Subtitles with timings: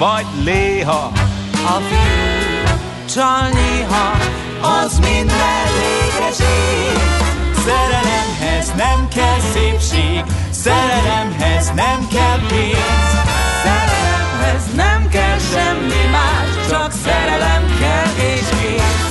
[0.00, 1.12] vagy léha.
[1.52, 2.76] A fiú
[3.14, 3.48] csal
[4.60, 6.98] az mind mellékeség.
[7.64, 13.10] Szerelemhez nem kell szépség, szerelemhez nem kell pénz.
[13.64, 19.09] Szerelemhez nem kell semmi más, csak szerelem kell és kész.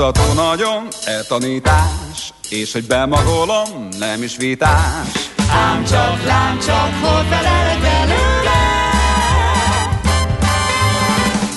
[0.00, 5.30] Megnyugtató nagyon e tanítás, és hogy bemagolom, nem is vitás.
[5.50, 8.60] Ám csak, lám csak, hol felelek belőle?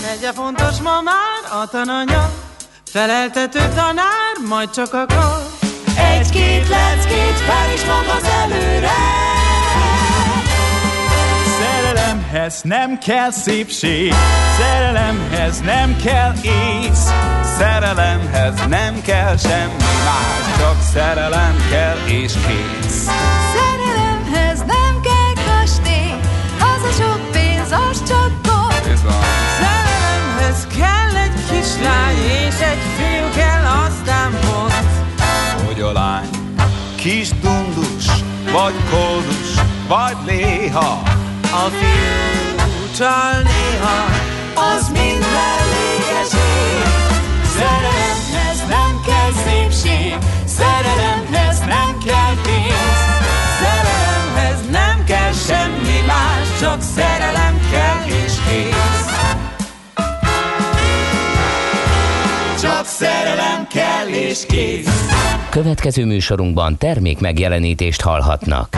[0.01, 2.31] Megye fontos ma már a tananya,
[2.85, 5.47] feleltető tanár, majd csak akar.
[5.97, 7.81] Egy-két leckét fel is
[8.17, 9.32] az előre.
[12.33, 14.13] Szerelemhez nem kell szépség,
[14.57, 17.09] szerelemhez nem kell ész,
[17.57, 19.73] szerelemhez nem kell semmi
[20.05, 23.07] más, csak szerelem kell és kész.
[23.55, 26.13] Szerelemhez nem kell kastély,
[26.59, 28.97] az a sok pénz, az csak gond.
[29.59, 35.65] Szerelemhez kell egy kislány, és egy fiú kell, aztán pont.
[35.65, 36.29] Hogy a lány
[36.95, 38.05] kis dundus,
[38.51, 39.53] vagy koldus,
[39.87, 41.01] vagy léha,
[41.53, 42.32] A fiú
[42.97, 43.99] csal néha,
[44.73, 46.83] az mind mellékeség.
[47.57, 52.97] Szerelemhez nem kell szépség, szerelemhez nem kell pénz.
[53.61, 59.05] Szerelemhez nem kell semmi más, csak szerelem kell és kész.
[62.61, 65.07] Csak szerelem kell és kész.
[65.49, 68.77] Következő műsorunkban termék megjelenítést hallhatnak.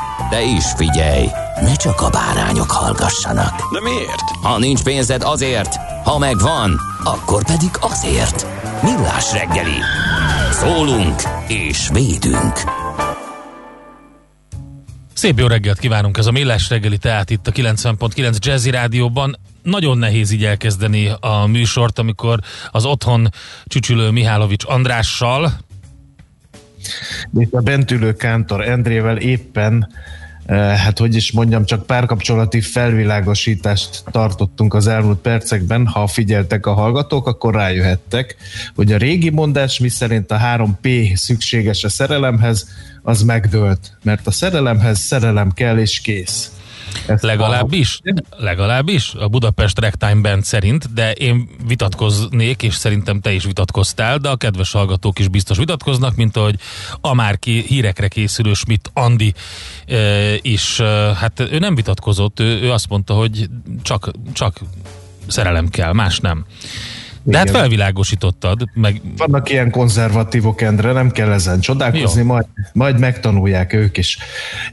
[0.31, 1.25] De is figyelj,
[1.61, 3.73] ne csak a bárányok hallgassanak.
[3.73, 4.29] De miért?
[4.41, 8.45] Ha nincs pénzed azért, ha megvan, akkor pedig azért.
[8.83, 9.79] Millás reggeli.
[10.51, 12.53] Szólunk és védünk.
[15.13, 19.37] Szép jó reggelt kívánunk, ez a Millás reggeli, tehát itt a 90.9 Jazzy Rádióban.
[19.61, 22.39] Nagyon nehéz így elkezdeni a műsort, amikor
[22.71, 23.29] az otthon
[23.65, 25.51] csücsülő Mihálovics Andrással,
[27.33, 29.87] Itt a bentülő Kántor Endrével éppen
[30.47, 35.87] hát hogy is mondjam, csak párkapcsolati felvilágosítást tartottunk az elmúlt percekben.
[35.87, 38.35] Ha figyeltek a hallgatók, akkor rájöhettek,
[38.75, 42.67] hogy a régi mondás, mi szerint a 3P szükséges a szerelemhez,
[43.03, 43.97] az megdőlt.
[44.03, 46.51] Mert a szerelemhez szerelem kell és kész.
[47.07, 47.99] Ezt legalábbis,
[48.37, 49.13] legalábbis?
[49.13, 54.35] A Budapest Ragtime Band szerint, de én vitatkoznék, és szerintem te is vitatkoztál, de a
[54.35, 56.55] kedves hallgatók is biztos vitatkoznak, mint ahogy
[57.01, 59.33] a már ki hírekre készülő Schmidt Andi
[59.85, 63.49] e, is, e, hát ő nem vitatkozott, ő, ő azt mondta, hogy
[63.81, 64.59] csak, csak
[65.27, 66.45] szerelem kell, más nem.
[67.23, 72.27] De hát felvilágosítottad, meg Vannak ilyen konzervatívok, Endre, nem kell ezen csodálkozni, Jó.
[72.27, 74.17] majd, majd megtanulják ők is.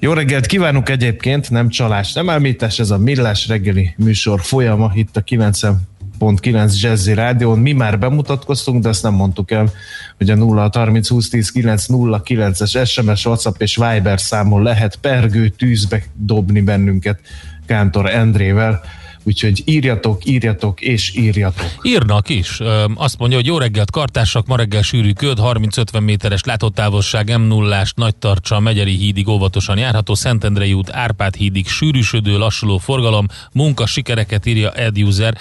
[0.00, 5.16] Jó reggelt kívánunk egyébként, nem csalás, nem elmítás, ez a Millás reggeli műsor folyama itt
[5.16, 7.58] a 90.9 Jazzy Rádión.
[7.58, 9.70] Mi már bemutatkoztunk, de ezt nem mondtuk el,
[10.16, 14.96] hogy a 0 30 20 10 9 0 9-es SMS, WhatsApp és Viber számon lehet
[14.96, 17.20] pergő tűzbe dobni bennünket
[17.66, 18.80] Kántor Endrével.
[19.28, 21.66] Úgyhogy írjatok, írjatok és írjatok.
[21.82, 22.60] írnak is.
[22.94, 27.82] Azt mondja, hogy jó reggelt kartársak, ma reggel sűrű köd, 30-50 méteres látótávolság, m 0
[27.94, 34.46] nagy tartsa, Megyeri hídig óvatosan járható, Szentendrei út, Árpád hídig sűrűsödő, lassuló forgalom, munka sikereket
[34.46, 35.36] írja Ed User.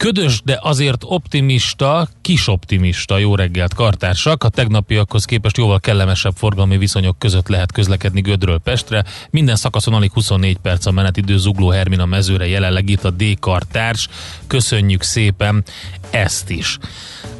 [0.00, 4.44] Ködös, de azért optimista, kis optimista, jó reggelt kartársak.
[4.44, 9.04] A tegnapiakhoz képest jóval kellemesebb forgalmi viszonyok között lehet közlekedni Gödről Pestre.
[9.30, 14.08] Minden szakaszon alig 24 perc a menetidő Zugló Hermina mezőre jelenleg itt a D-kartárs.
[14.46, 15.64] Köszönjük szépen
[16.10, 16.78] ezt is.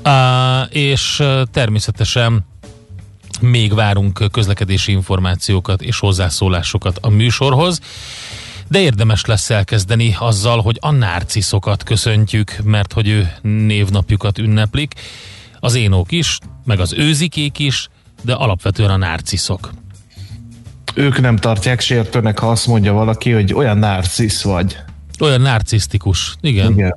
[0.05, 1.23] Uh, és
[1.53, 2.47] természetesen
[3.41, 7.81] még várunk közlekedési információkat és hozzászólásokat a műsorhoz.
[8.71, 14.95] De érdemes lesz elkezdeni azzal, hogy a nárciszokat köszöntjük, mert hogy ő névnapjukat ünneplik.
[15.61, 17.89] Az énók is, meg az őzikék is,
[18.23, 19.71] de alapvetően a nárciszok.
[20.95, 24.77] Ők nem tartják sértőnek, ha azt mondja valaki, hogy olyan narcisz vagy.
[25.21, 26.73] Olyan narcisztikus, igen.
[26.73, 26.97] Igen.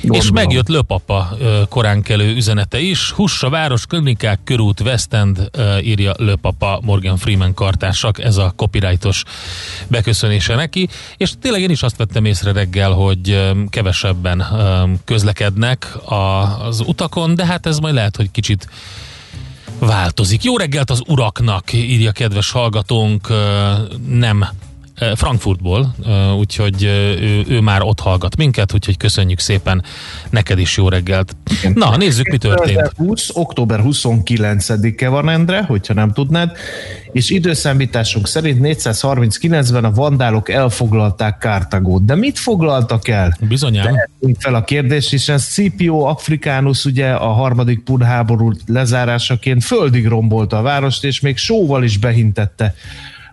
[0.00, 0.34] És Gondolom.
[0.34, 1.36] megjött Löpapa
[1.68, 3.10] koránkelő üzenete is.
[3.10, 8.18] Hussa város, klinikák, körút, West End, írja Löpapa Morgan Freeman kartársak.
[8.18, 9.22] Ez a copyrightos
[9.88, 10.88] beköszönése neki.
[11.16, 14.46] És tényleg én is azt vettem észre reggel, hogy kevesebben
[15.04, 16.14] közlekednek a,
[16.66, 18.68] az utakon, de hát ez majd lehet, hogy kicsit
[19.78, 20.44] változik.
[20.44, 23.28] Jó reggelt az uraknak, írja kedves hallgatónk,
[24.08, 24.46] nem
[25.14, 26.88] Frankfurtból, ö, úgyhogy ö,
[27.20, 29.82] ő, ő már ott hallgat minket, úgyhogy köszönjük szépen
[30.30, 31.36] neked is jó reggelt.
[31.74, 32.76] Na, nézzük, mi történt.
[32.76, 36.56] 2020, október 29-e van, Endre, hogyha nem tudnád,
[37.12, 42.04] és időszámításunk szerint 439-ben a vandálok elfoglalták Kártagót.
[42.04, 43.36] De mit foglaltak el?
[43.40, 43.84] Bizonyám.
[43.84, 50.58] Tehetünk fel a kérdést, hiszen Scipio Africanus ugye a harmadik pun háború lezárásaként földig rombolta
[50.58, 52.74] a várost, és még sóval is behintette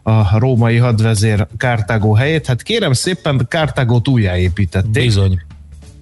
[0.04, 2.46] a római hadvezér Kártágó helyét.
[2.46, 5.04] Hát kérem szépen, Kártágót újjáépítették.
[5.04, 5.42] Bizony.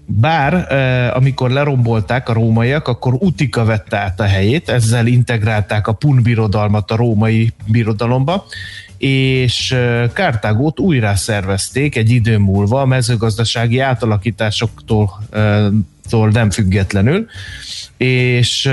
[0.06, 0.74] Bár
[1.15, 6.92] amikor lerombolták a rómaiak, akkor Utika vette át a helyét, ezzel integrálták a Pun birodalmat
[6.92, 8.45] a római birodalomba,
[8.98, 9.75] és
[10.13, 15.24] Kártágót újra szervezték egy idő múlva a mezőgazdasági átalakításoktól
[16.09, 17.25] tól nem függetlenül,
[17.97, 18.69] és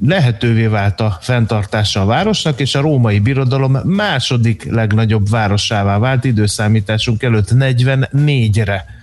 [0.00, 7.22] lehetővé vált a fenntartása a városnak, és a római birodalom második legnagyobb városává vált időszámításunk
[7.22, 9.00] előtt 44-re.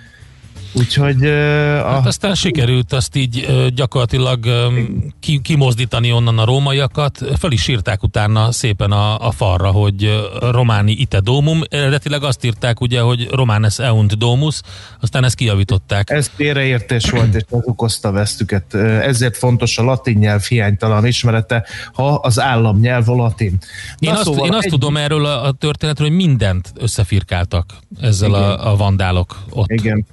[0.74, 4.68] Úgyhogy ö, a, Hát aztán sikerült azt így ö, gyakorlatilag ö,
[5.20, 7.18] ki, kimozdítani onnan a rómaiakat.
[7.38, 10.22] Fel is írták utána szépen a, a falra, hogy ö,
[10.52, 11.62] Románi ite domum.
[11.70, 14.62] Eredetileg azt írták ugye, hogy Romanes eunt domus,
[15.02, 16.10] aztán ezt kijavították.
[16.10, 18.74] ez félreértés volt, és ez okozta vesztüket.
[19.02, 23.58] Ezért fontos a latin nyelv hiánytalan ismerete, ha az államnyelv a latin.
[24.00, 27.74] Én Na, azt, szóval én azt egy- tudom erről a, a történetről, hogy mindent összefirkáltak
[28.02, 29.70] ezzel a, a vandálok ott.
[29.70, 30.06] Igen.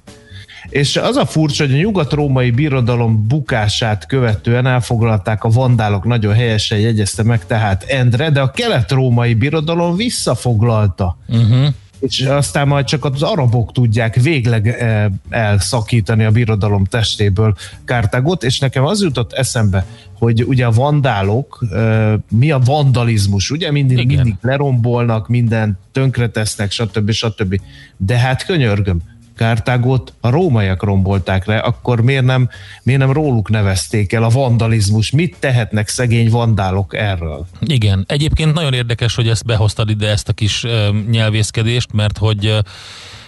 [0.69, 6.79] És az a furcsa, hogy a nyugat-római birodalom bukását követően elfoglalták a vandálok, nagyon helyesen
[6.79, 11.17] jegyezte meg tehát Endre, de a kelet-római birodalom visszafoglalta.
[11.27, 11.67] Uh-huh.
[11.99, 17.55] És aztán majd csak az arabok tudják végleg eh, elszakítani a birodalom testéből
[17.85, 23.71] Kártágot, és nekem az jutott eszembe, hogy ugye a vandálok, eh, mi a vandalizmus, ugye
[23.71, 24.07] mindig, Igen.
[24.07, 27.11] mindig lerombolnak, mindent tönkretesznek, stb.
[27.11, 27.61] stb.
[27.97, 29.01] De hát könyörgöm,
[29.37, 32.49] Kártágot a rómaiak rombolták le, akkor miért nem,
[32.83, 35.11] miért nem róluk nevezték el a vandalizmus?
[35.11, 37.45] Mit tehetnek szegény vandálok erről?
[37.59, 42.45] Igen, egyébként nagyon érdekes, hogy ezt behoztad ide, ezt a kis ö, nyelvészkedést, mert hogy
[42.45, 42.59] ö,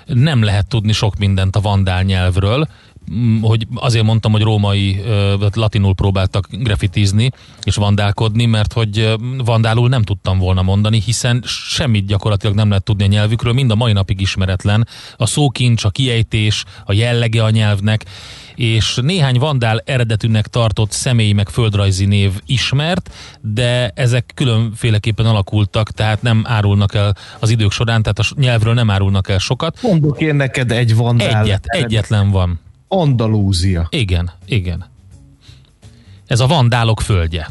[0.05, 2.67] nem lehet tudni sok mindent a vandál nyelvről,
[3.41, 5.01] hogy azért mondtam, hogy római,
[5.39, 7.31] vagy latinul próbáltak grafitizni
[7.63, 13.03] és vandálkodni, mert hogy vandálul nem tudtam volna mondani, hiszen semmit gyakorlatilag nem lehet tudni
[13.03, 14.87] a nyelvükről, mind a mai napig ismeretlen.
[15.17, 18.05] A szókincs, a kiejtés, a jellege a nyelvnek,
[18.55, 26.21] és néhány vandál eredetűnek tartott személyi meg földrajzi név ismert, de ezek különféleképpen alakultak, tehát
[26.21, 29.81] nem árulnak el az idők során, tehát a nyelvről nem árulnak el sokat.
[29.81, 31.43] Mondok én neked egy vandál.
[31.43, 32.59] Egyet, egyetlen van.
[32.91, 33.87] Andalúzia.
[33.89, 34.85] Igen, igen.
[36.25, 37.49] Ez a vandálok földje.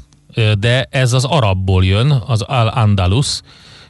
[0.58, 3.40] De ez az arabból jön, az Al-Andalus,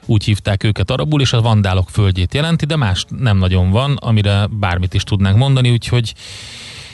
[0.07, 4.47] úgy hívták őket arabul, és a vandálok földjét jelenti, de más nem nagyon van, amire
[4.51, 6.15] bármit is tudnánk mondani, úgyhogy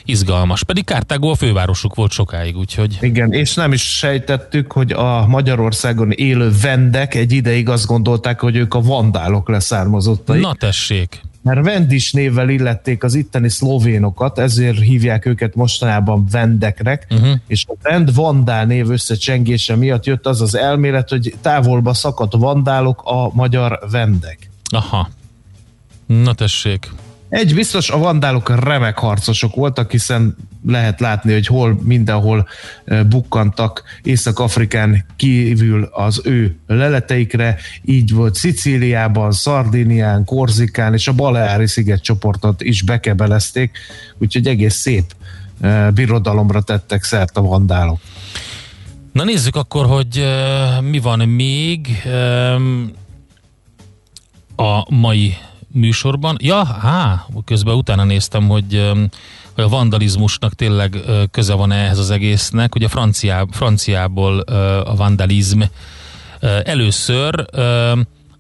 [0.05, 0.65] Izgalmas.
[0.65, 2.99] Pedig Kártágó a fővárosuk volt sokáig, úgyhogy...
[3.01, 8.57] Igen, és nem is sejtettük, hogy a Magyarországon élő vendek egy ideig azt gondolták, hogy
[8.57, 10.41] ők a vandálok leszármazottai.
[10.41, 11.23] Na tessék!
[11.45, 17.39] Mert vendis névvel illették az itteni szlovénokat, ezért hívják őket mostanában vendeknek, uh-huh.
[17.47, 23.03] és a vend vandál név összecsengése miatt jött az az elmélet, hogy távolba szakadt vandálok
[23.05, 24.51] a magyar vendek.
[24.71, 25.09] Aha.
[26.07, 26.91] Na tessék.
[27.35, 30.37] Egy biztos, a vandálok remek harcosok voltak, hiszen
[30.67, 32.49] lehet látni, hogy hol mindenhol
[33.07, 37.57] bukkantak Észak-Afrikán kívül az ő leleteikre.
[37.85, 43.79] Így volt Szicíliában, Szardinián, Korzikán és a Baleári szigetcsoportot is bekebelezték,
[44.19, 45.15] úgyhogy egész szép
[45.95, 48.01] birodalomra tettek szert a vandálok.
[49.13, 50.25] Na nézzük akkor, hogy
[50.81, 52.03] mi van még
[54.57, 55.37] a mai
[55.75, 56.37] műsorban.
[56.41, 58.93] Ja, há, közben utána néztem, hogy,
[59.55, 60.97] hogy a vandalizmusnak tényleg
[61.31, 62.75] köze van ehhez az egésznek.
[62.75, 64.39] Ugye franciá, franciából
[64.85, 65.63] a vandalizm
[66.65, 67.47] először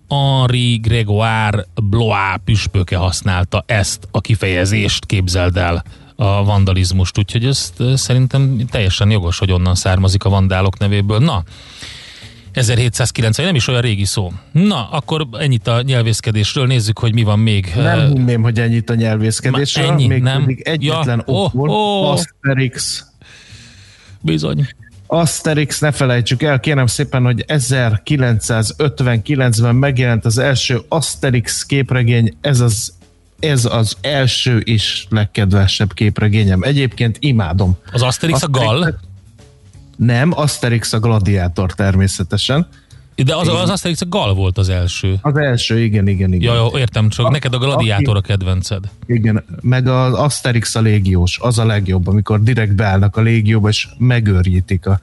[0.09, 5.85] Henri Grégoire Blois püspöke használta ezt a kifejezést, képzeld el
[6.17, 11.19] a vandalizmust, úgyhogy ezt szerintem teljesen jogos, hogy onnan származik a vandálok nevéből.
[11.19, 11.43] Na,
[12.55, 14.33] 1790, nem is olyan régi szó.
[14.53, 17.73] Na, akkor ennyit a nyelvészkedésről, nézzük, hogy mi van még.
[17.77, 20.41] Nem hinném, hogy ennyit a nyelvészkedésről, ennyi, még nem.
[20.41, 22.11] pedig egyetlen ja, okból, oh, oh.
[22.11, 23.05] Asterix.
[24.21, 24.69] Bizony.
[25.07, 32.93] Asterix, ne felejtsük el, kérem szépen, hogy 1959-ben megjelent az első Asterix képregény, ez az
[33.41, 36.63] ez az első és legkedvesebb képregényem.
[36.63, 37.77] Egyébként imádom.
[37.93, 38.99] Az Asterix, Asterix a Gal?
[39.97, 42.67] Nem, Asterix a gladiátor természetesen.
[43.15, 45.19] De az, az Asterix a Gal volt az első.
[45.23, 46.55] Az első, igen, igen, igen.
[46.55, 48.85] Ja, értem, csak a, neked a gladiátor a kedvenced.
[49.07, 53.89] Igen, meg az Asterix a légiós, az a legjobb, amikor direkt beállnak a légióba, és
[53.99, 55.01] megőrjítik a,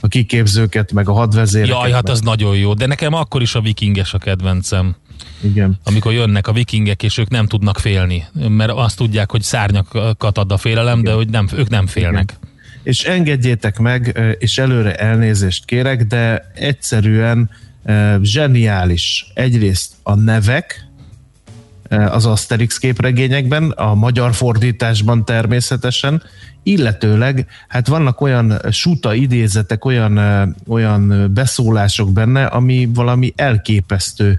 [0.00, 1.74] a kiképzőket, meg a hadvezéreket.
[1.74, 2.12] Jaj, hát meg.
[2.12, 4.96] az nagyon jó, de nekem akkor is a vikinges a kedvencem.
[5.40, 5.78] Igen.
[5.84, 10.52] Amikor jönnek a vikingek, és ők nem tudnak félni, mert azt tudják, hogy szárnyakat ad
[10.52, 11.10] a félelem, Igen.
[11.10, 12.36] de hogy nem, ők nem félnek.
[12.38, 12.48] Igen
[12.82, 17.50] és engedjétek meg, és előre elnézést kérek, de egyszerűen
[18.22, 19.26] zseniális.
[19.34, 20.88] Egyrészt a nevek,
[21.88, 26.22] az Asterix képregényekben, a magyar fordításban természetesen,
[26.62, 30.18] illetőleg hát vannak olyan suta idézetek, olyan,
[30.66, 34.38] olyan beszólások benne, ami valami elképesztő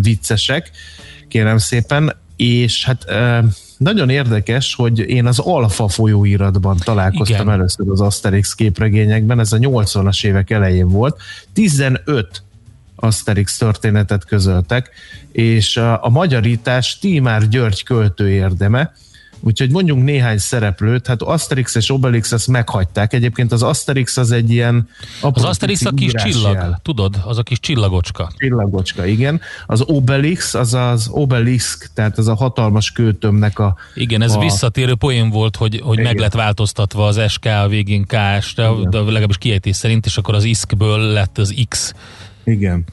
[0.00, 0.70] viccesek,
[1.28, 3.04] kérem szépen, és hát
[3.80, 7.58] nagyon érdekes, hogy én az Alfa folyóiratban találkoztam Igen.
[7.58, 11.20] először az Asterix képregényekben, ez a 80-as évek elején volt.
[11.52, 12.42] 15
[12.96, 14.90] Asterix történetet közöltek,
[15.32, 18.92] és a, a magyarítás Tímár György költő érdeme,
[19.40, 23.12] Úgyhogy mondjunk néhány szereplőt, hát Asterix és Obelix ezt meghagyták.
[23.12, 24.88] Egyébként az Asterix az egy ilyen...
[25.20, 26.80] Az Asterix a kis csillag, jel.
[26.82, 27.20] tudod?
[27.24, 28.30] Az a kis csillagocska.
[28.36, 29.40] Csillagocska, igen.
[29.66, 33.76] Az Obelix, az az Obelisk, tehát az a hatalmas kőtömnek a...
[33.94, 34.38] Igen, ez a...
[34.38, 38.98] visszatérő poén volt, hogy, hogy meg lett változtatva az SK a végén KS, de, de
[38.98, 41.94] legalábbis kiejtés szerint, és akkor az ISK-ből lett az X.
[42.44, 42.84] Igen.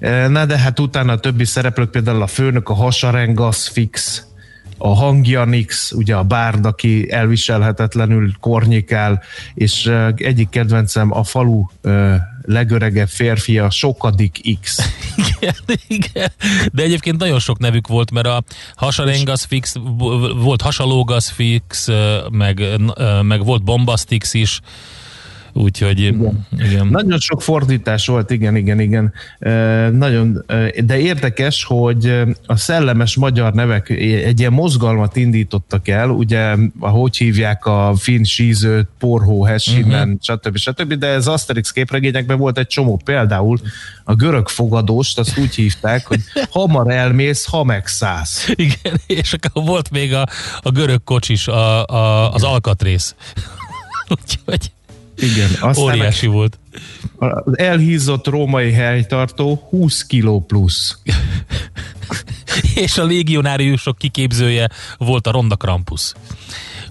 [0.00, 4.24] E, na de hát utána a többi szereplők, például a főnök, a Hasarengas Fix,
[4.82, 9.22] a hangja Nix, ugye a bárd, aki elviselhetetlenül kornyikál,
[9.54, 11.64] és egyik kedvencem a falu
[12.42, 14.78] legöregebb férfia, Sokadik X.
[15.40, 15.54] igen,
[15.86, 16.32] igen.
[16.72, 18.42] De egyébként nagyon sok nevük volt, mert a
[18.74, 19.74] Hasarengas Fix,
[20.36, 21.88] volt Hasalógas Fix,
[22.30, 22.62] meg,
[23.22, 24.60] meg volt Bombastix is,
[25.60, 26.46] Úgyhogy igen.
[26.58, 26.86] igen.
[26.86, 29.12] Nagyon sok fordítás volt, igen, igen, igen.
[29.38, 29.50] E,
[29.90, 30.44] nagyon,
[30.84, 37.66] de érdekes, hogy a szellemes magyar nevek egy ilyen mozgalmat indítottak el, ugye, ahogy hívják
[37.66, 40.38] a finn sízőt, porhó, hessimen, uh-huh.
[40.38, 40.56] stb.
[40.56, 40.94] stb.
[40.94, 43.58] De ez Asterix képregényekben volt egy csomó, például
[44.04, 48.48] a görög fogadóst, azt úgy hívták, hogy hamar elmész, ha megszállsz.
[48.54, 50.26] Igen, és akkor volt még a,
[50.60, 53.14] a görög kocsis, a, a, az alkatrész.
[54.20, 54.72] Úgyhogy
[55.20, 56.58] igen, aztán óriási volt.
[57.18, 60.98] Az elhízott római helytartó 20 kiló plusz.
[62.74, 66.12] És a légionáriusok kiképzője volt a Ronda Krampus.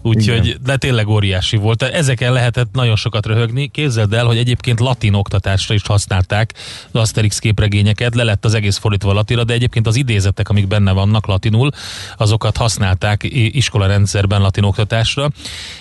[0.01, 1.81] Úgyhogy, de tényleg óriási volt.
[1.81, 3.67] Ezeken lehetett nagyon sokat röhögni.
[3.67, 6.53] Képzeld el, hogy egyébként latin oktatásra is használták
[6.91, 10.91] az Asterix képregényeket, le lett az egész fordítva latinra, de egyébként az idézetek, amik benne
[10.91, 11.69] vannak latinul,
[12.17, 15.29] azokat használták iskola rendszerben latin oktatásra,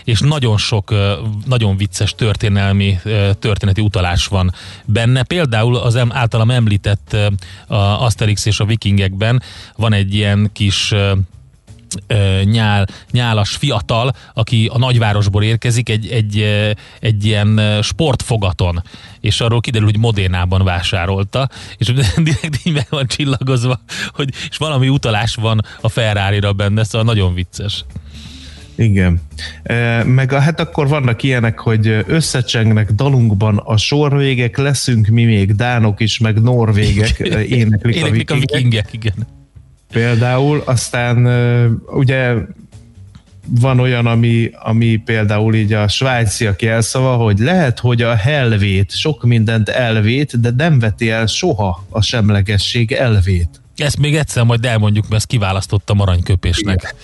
[0.05, 0.95] és nagyon sok,
[1.47, 2.99] nagyon vicces történelmi,
[3.39, 5.23] történeti utalás van benne.
[5.23, 7.17] Például az általam említett
[7.99, 9.43] Asterix és a vikingekben
[9.77, 10.95] van egy ilyen kis
[12.45, 16.45] nyál, nyálas fiatal, aki a nagyvárosból érkezik egy, egy,
[17.01, 18.83] egy ilyen sportfogaton,
[19.21, 23.81] és arról kiderül, hogy Modénában vásárolta, és direkt így meg van csillagozva,
[24.11, 27.85] hogy, és valami utalás van a Ferrari-ra benne, szóval nagyon vicces.
[28.79, 29.21] Igen.
[30.05, 36.01] Meg a, hát akkor vannak ilyenek, hogy összecsengnek dalunkban a sorvégek, leszünk mi még dánok
[36.01, 38.51] is, meg norvégek éneklik, Éneklik a vikingek.
[38.51, 39.38] vikingek, igen.
[39.93, 41.27] Például, aztán
[41.87, 42.35] ugye
[43.61, 49.25] van olyan, ami, ami például így a svájciak jelszava, hogy lehet, hogy a helvét sok
[49.25, 53.49] mindent elvét, de nem veti el soha a semlegesség elvét.
[53.77, 56.95] Ezt még egyszer majd elmondjuk, mert ezt kiválasztottam aranyköpésnek.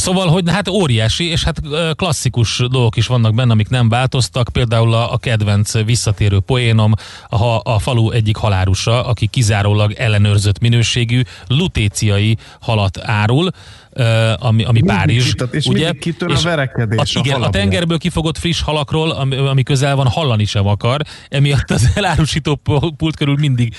[0.00, 1.60] Szóval, hogy hát óriási, és hát
[1.94, 4.48] klasszikus dolgok is vannak benne, amik nem változtak.
[4.52, 6.92] Például a, a kedvenc visszatérő poénom,
[7.28, 13.50] a, a falu egyik halárusa, aki kizárólag ellenőrzött minőségű lutéciai halat árul,
[13.92, 15.30] ami, ami Mindig Párizs.
[15.30, 17.60] kitart, és mindig kitör a verekedés A, a igen, a halabból.
[17.60, 21.00] tengerből kifogott friss halakról, ami, ami közel van, hallani sem akar.
[21.28, 22.60] Emiatt az elárusító
[22.96, 23.74] pult körül mindig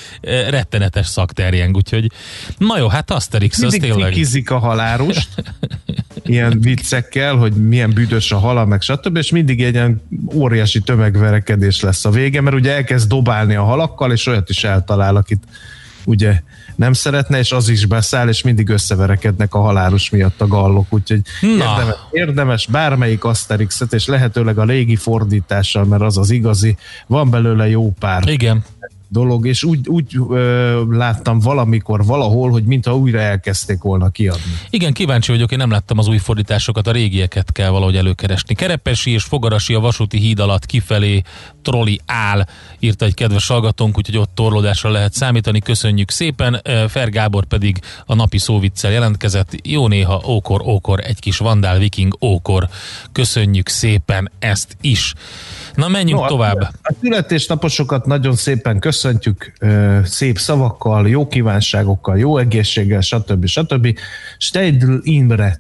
[0.50, 1.76] rettenetes szak terjeng.
[1.76, 2.12] Úgyhogy,
[2.58, 4.14] na jó, hát Asterix, az Mindig tényleg...
[4.14, 5.30] fikizik a halárust,
[6.24, 9.18] ilyen viccekkel, hogy milyen büdös a hala, meg stb.
[9.18, 10.02] És mindig egy ilyen
[10.34, 15.16] óriási tömegverekedés lesz a vége, mert ugye elkezd dobálni a halakkal, és olyat is eltalál,
[15.16, 15.44] akit
[16.06, 16.42] ugye
[16.82, 21.22] nem szeretne, és az is beszáll, és mindig összeverekednek a halálus miatt a gallok, úgyhogy
[21.42, 21.50] Na.
[21.50, 27.70] érdemes, érdemes bármelyik Asterixet, és lehetőleg a régi fordítással, mert az az igazi, van belőle
[27.70, 28.64] jó pár Igen.
[29.12, 34.52] Dolog, és úgy, úgy ö, láttam valamikor, valahol, hogy mintha újra elkezdték volna kiadni.
[34.70, 38.56] Igen, kíváncsi vagyok, én nem láttam az új fordításokat, a régieket kell valahogy előkeresni.
[38.56, 41.22] Kerepesi és Fogarasi a vasúti híd alatt kifelé
[41.62, 42.46] troli áll,
[42.80, 45.60] írta egy kedves hallgatónk, úgyhogy ott torlódásra lehet számítani.
[45.60, 46.62] Köszönjük szépen.
[46.88, 49.68] Fer Gábor pedig a napi szóviccel jelentkezett.
[49.68, 52.68] Jó néha ókor, ókor, egy kis vandál viking ókor.
[53.12, 55.14] Köszönjük szépen ezt is.
[55.76, 56.60] Na menjünk No, a- tovább.
[56.82, 59.54] A születésnaposokat nagyon szépen köszöntjük,
[60.04, 63.46] szép szavakkal, jó kívánságokkal, jó egészséggel, stb.
[63.46, 63.98] stb.
[64.38, 65.60] Steidl Imre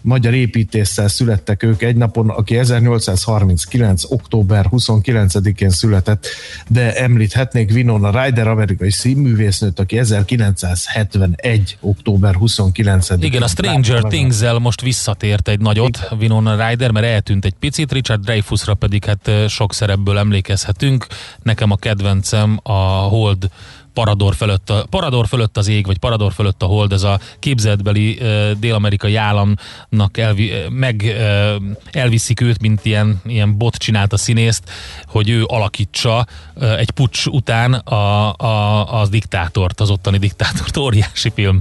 [0.00, 4.02] magyar építéssel születtek ők egy napon, aki 1839.
[4.08, 6.26] október 29-én született,
[6.68, 11.76] de említhetnék Winona Ryder, amerikai színművésznőt, aki 1971.
[11.80, 13.22] október 29-én.
[13.22, 18.20] Igen, a Stranger Things-el most visszatért egy nagyot, Winona Ryder, mert eltűnt egy picit, Richard
[18.20, 21.06] Dreyfusra pedig hát ö, sok szerepből emlékezhetünk.
[21.42, 22.72] Nekem a kedvencem a
[23.08, 23.48] Hold
[23.94, 28.18] Parador fölött, a, Parador fölött az ég, vagy Parador fölött a hold, ez a képzeletbeli
[28.20, 34.70] uh, dél-amerikai államnak elvi, meg uh, elviszik őt, mint ilyen, ilyen bot csinált a színészt,
[35.06, 40.76] hogy ő alakítsa uh, egy pucs után a, a, az diktátort, az ottani diktátort.
[40.76, 41.60] Óriási film.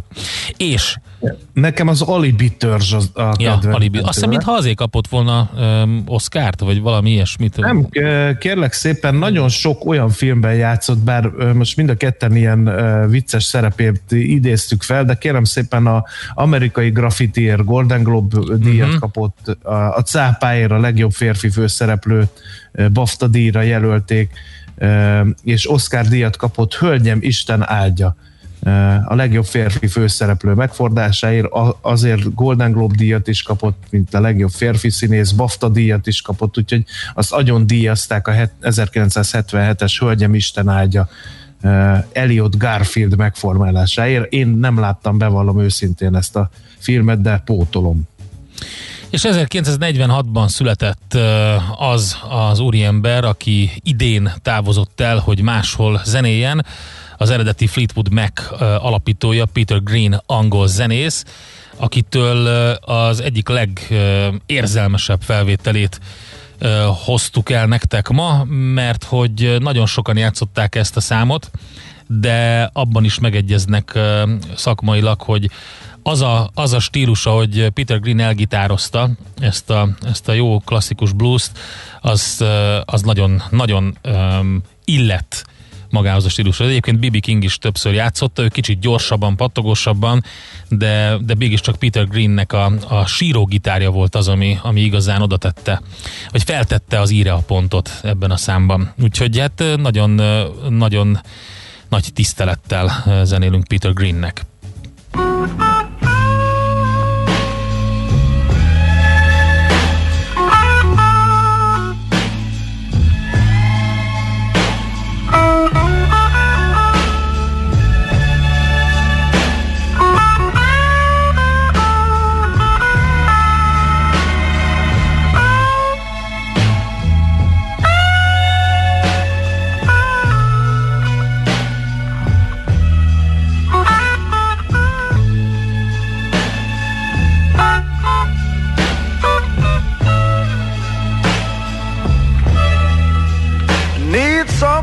[0.57, 0.97] És
[1.53, 3.97] Nekem az Alibi törzs az a Ja, alibi.
[3.97, 7.57] Azt hiszem, mintha azért kapott volna um, Oscárt, vagy valami ilyesmit.
[7.57, 7.87] Nem,
[8.39, 13.43] kérlek szépen, nagyon sok olyan filmben játszott, bár most mind a ketten ilyen ö, vicces
[13.43, 18.97] szerepét idéztük fel, de kérem szépen a amerikai graffitiért Golden Globe díjat Mhm.
[18.97, 22.27] kapott, a, a cápáért a legjobb férfi főszereplő
[22.93, 24.31] BAFTA díjra jelölték,
[25.43, 28.15] és Oscar díjat kapott Hölgyem, Isten áldja
[29.05, 31.47] a legjobb férfi főszereplő megfordásáért,
[31.81, 36.57] azért Golden Globe díjat is kapott, mint a legjobb férfi színész, BAFTA díjat is kapott,
[36.57, 41.09] úgyhogy azt agyon díjazták a het- 1977-es Hölgyem Isten áldja
[41.61, 44.31] ö, Elliot Garfield megformálásáért.
[44.31, 48.01] Én nem láttam, bevallom őszintén ezt a filmet, de pótolom.
[49.09, 56.65] És 1946-ban született ö, az az úriember, aki idén távozott el, hogy máshol zenéljen.
[57.17, 61.25] Az eredeti Fleetwood Mac alapítója Peter Green angol zenész,
[61.77, 65.99] akitől az egyik legérzelmesebb felvételét
[67.05, 71.51] hoztuk el nektek ma, mert hogy nagyon sokan játszották ezt a számot,
[72.07, 73.99] de abban is megegyeznek
[74.55, 75.49] szakmailag, hogy
[76.03, 81.11] az a, az a stílus, ahogy Peter Green elgitározta ezt a, ezt a jó klasszikus
[81.11, 81.59] blues-t,
[82.01, 82.45] az,
[82.85, 85.45] az nagyon, nagyon um, illett
[85.93, 86.67] magához a stílushoz.
[86.67, 87.19] Egyébként B.B.
[87.19, 90.23] King is többször játszotta, ő kicsit gyorsabban, pattogósabban,
[90.67, 95.37] de, de mégiscsak Peter Greennek a, a síró gitárja volt az, ami, ami igazán oda
[95.37, 95.81] tette,
[96.31, 98.93] vagy feltette az íre a pontot ebben a számban.
[99.01, 100.21] Úgyhogy hát nagyon,
[100.69, 101.19] nagyon
[101.89, 104.45] nagy tisztelettel zenélünk Peter Greennek.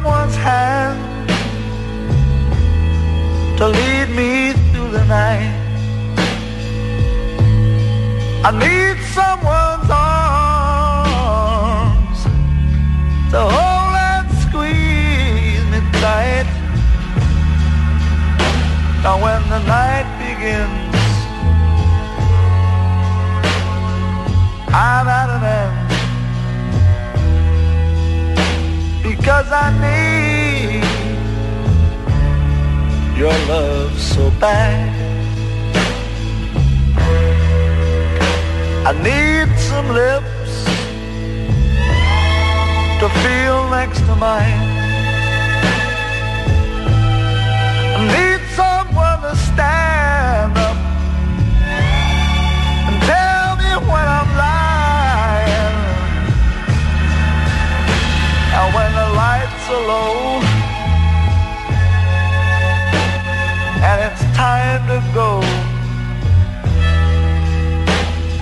[0.03, 1.29] Someone's hand
[3.59, 5.53] to lead me through the night.
[8.43, 10.21] I need someone's arms
[13.33, 16.49] to hold and squeeze me tight.
[19.03, 20.97] Now when the night begins,
[24.73, 25.60] I'm at an end
[29.21, 30.83] because I need
[33.19, 34.89] your love so bad.
[38.87, 40.53] I need some lips
[43.01, 44.63] to feel next to mine.
[47.99, 49.90] I need someone to stand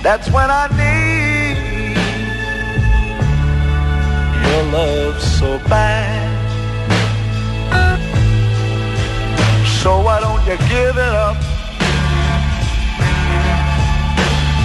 [0.09, 1.93] That's when I need
[4.41, 6.25] your love so bad.
[9.83, 11.37] So why don't you give it up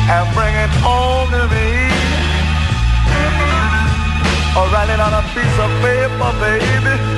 [0.08, 1.92] and bring it home to me?
[4.56, 7.13] Or write it on a piece of paper, baby,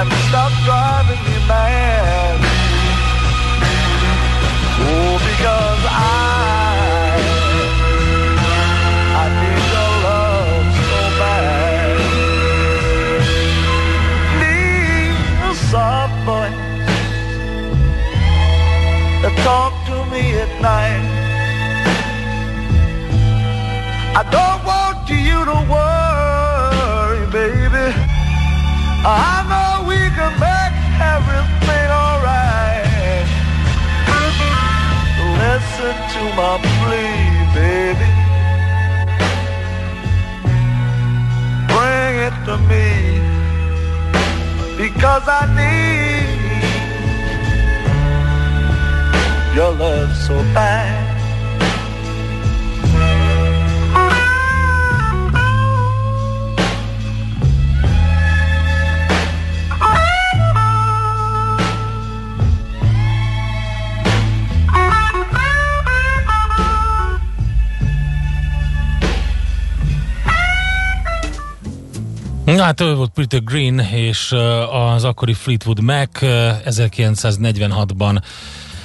[0.00, 2.40] and stop driving me mad.
[4.80, 6.16] Oh, because I,
[9.20, 11.98] I need your love so bad.
[14.40, 15.16] Need
[15.48, 16.60] a soft voice
[19.22, 21.04] to talk to me at night.
[24.16, 27.86] I don't want you to worry, baby.
[29.02, 29.69] I know
[36.20, 37.22] to my plea,
[37.56, 38.10] baby.
[41.72, 42.88] Bring it to me
[44.82, 46.28] because I need
[49.56, 50.89] your love so bad.
[72.60, 74.34] Na hát ő volt Peter Green és
[74.70, 76.28] az akkori Fleetwood Mac uh,
[76.64, 78.22] 1946-ban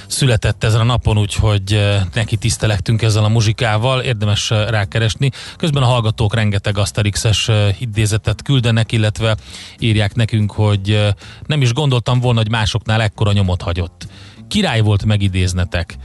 [0.06, 1.80] született ezen a napon, úgyhogy
[2.14, 5.30] neki tisztelektünk ezzel a muzsikával, érdemes rákeresni.
[5.56, 9.36] Közben a hallgatók rengeteg Asterix-es idézetet küldenek, illetve
[9.78, 11.14] írják nekünk, hogy
[11.46, 14.06] nem is gondoltam volna, hogy másoknál ekkora nyomot hagyott.
[14.48, 15.96] Király volt megidéznetek.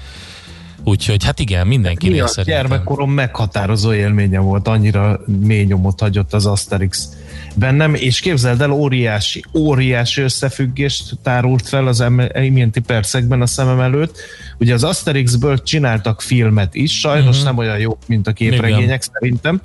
[0.83, 2.61] Úgyhogy hát igen, mindenkinél Mi a szerintem.
[2.61, 7.09] gyermekkorom meghatározó élménye volt, annyira mély nyomot hagyott az Asterix
[7.55, 12.03] bennem, és képzeld el, óriási, óriási összefüggést tárult fel az
[12.41, 14.17] iménti percekben a szemem előtt.
[14.59, 17.43] Ugye az Asterixből csináltak filmet is, sajnos uh-huh.
[17.43, 19.61] nem olyan jó, mint a képregények szerintem,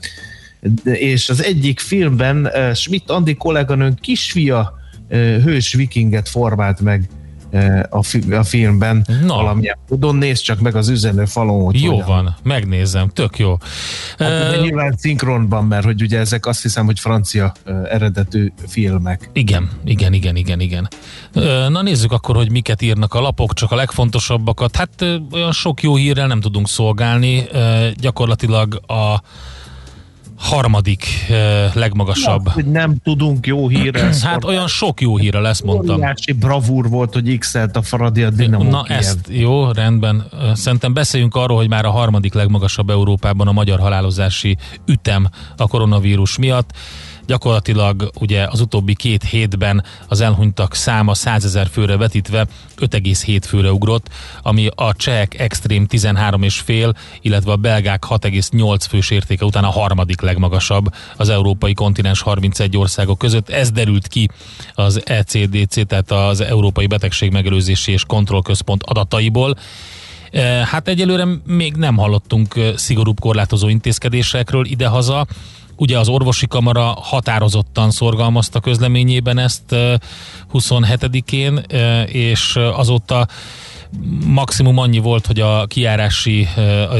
[0.60, 4.72] De, és az egyik filmben uh, Schmidt Andi kolléganőnk kisfia
[5.08, 7.08] uh, hős vikinget formált meg
[7.90, 9.34] a, fi- a filmben Na.
[9.34, 10.16] valamilyen módon.
[10.16, 12.06] Nézd csak meg az üzenő falon, hogy Jó hogyan.
[12.06, 13.56] van, megnézem, tök jó.
[14.18, 18.52] Hát, de Ö, nyilván szinkronban, mert hogy ugye ezek azt hiszem, hogy francia uh, eredetű
[18.66, 19.30] filmek.
[19.32, 20.88] Igen, igen, igen, igen, igen.
[21.68, 24.76] Na nézzük akkor, hogy miket írnak a lapok, csak a legfontosabbakat.
[24.76, 27.44] Hát olyan sok jó hírrel nem tudunk szolgálni.
[27.96, 29.20] Gyakorlatilag a
[30.36, 32.48] harmadik ö, legmagasabb.
[32.48, 35.96] Hogy nem tudunk jó hírrel Hát olyan sok jó hírre lesz, mondtam.
[35.96, 38.98] Óriási bravúr volt, hogy x a Fradi a Dinamo Na Kiev.
[38.98, 40.26] ezt, jó, rendben.
[40.54, 46.38] Szerintem beszéljünk arról, hogy már a harmadik legmagasabb Európában a magyar halálozási ütem a koronavírus
[46.38, 46.70] miatt.
[47.26, 52.46] Gyakorlatilag ugye az utóbbi két hétben az elhunytak száma 100 ezer főre vetítve
[52.78, 54.08] 5,7 főre ugrott,
[54.42, 60.94] ami a csehek extrém 13,5, illetve a belgák 6,8 fős értéke után a harmadik legmagasabb
[61.16, 63.48] az európai kontinens 31 országok között.
[63.48, 64.28] Ez derült ki
[64.74, 69.56] az ECDC, tehát az Európai Betegség Megelőzési és Kontrollközpont adataiból.
[70.30, 75.26] Eh, Hát egyelőre még nem hallottunk eh, szigorúbb korlátozó intézkedésekről idehaza.
[75.76, 79.94] Ugye az orvosi kamara határozottan szorgalmazta közleményében ezt eh,
[80.52, 83.26] 27-én, eh, és azóta
[84.26, 86.48] maximum annyi volt, hogy a kiárási,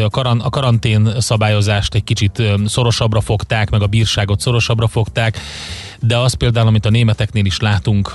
[0.02, 5.38] a karantén szabályozást egy kicsit szorosabbra fogták, meg a bírságot szorosabbra fogták,
[6.00, 8.14] de az például, amit a németeknél is látunk,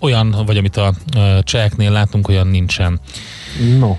[0.00, 0.94] olyan, vagy amit a
[1.42, 3.00] cseheknél látunk, olyan nincsen.
[3.78, 3.96] No.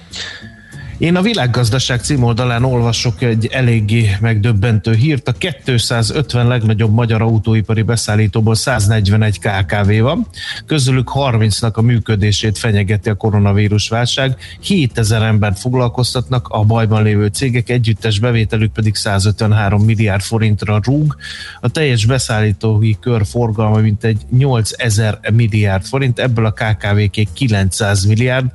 [0.97, 5.27] Én a világgazdaság címoldalán olvasok egy eléggé megdöbbentő hírt.
[5.27, 10.27] A 250 legnagyobb magyar autóipari beszállítóból 141 KKV van.
[10.65, 14.37] Közülük 30-nak a működését fenyegeti a koronavírus válság.
[14.61, 21.15] 7000 embert foglalkoztatnak a bajban lévő cégek, együttes bevételük pedig 153 milliárd forintra rúg.
[21.61, 28.45] A teljes beszállítói kör forgalma mintegy 8000 milliárd forint, ebből a KKV-ké 900 milliárd.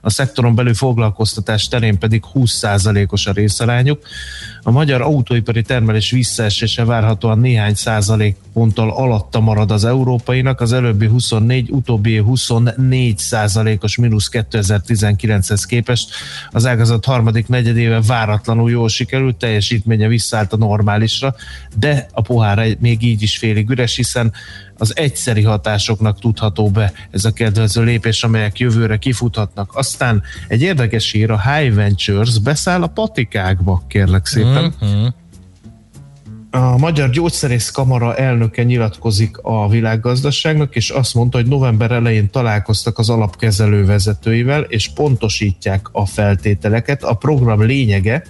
[0.00, 4.06] A szektoron belül foglalkoztatás terén terén pedig 20%-os a részarányuk.
[4.66, 11.06] A magyar autóipari termelés visszaesése várhatóan néhány százalék ponttal alatta marad az európainak, az előbbi
[11.06, 16.10] 24, utóbbi 24 százalékos mínusz 2019-hez képest.
[16.50, 21.34] Az ágazat harmadik negyedéve váratlanul jól sikerült, teljesítménye visszaállt a normálisra,
[21.78, 24.32] de a pohár még így is félig üres, hiszen
[24.78, 29.70] az egyszeri hatásoknak tudható be ez a kedvező lépés, amelyek jövőre kifuthatnak.
[29.74, 34.53] Aztán egy érdekes hír, a High Ventures beszáll a patikákba, kérlek szépen.
[34.60, 35.06] Mm-hmm.
[36.50, 42.98] A Magyar Gyógyszerész Kamara elnöke nyilatkozik a világgazdaságnak, és azt mondta, hogy november elején találkoztak
[42.98, 47.04] az alapkezelő vezetőivel, és pontosítják a feltételeket.
[47.04, 48.24] A program lényege,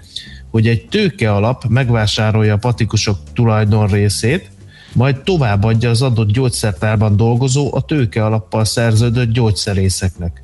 [0.51, 4.51] hogy egy tőke alap megvásárolja a patikusok tulajdon részét,
[4.93, 10.43] majd továbbadja az adott gyógyszertárban dolgozó, a tőke alappal szerződött gyógyszerészeknek.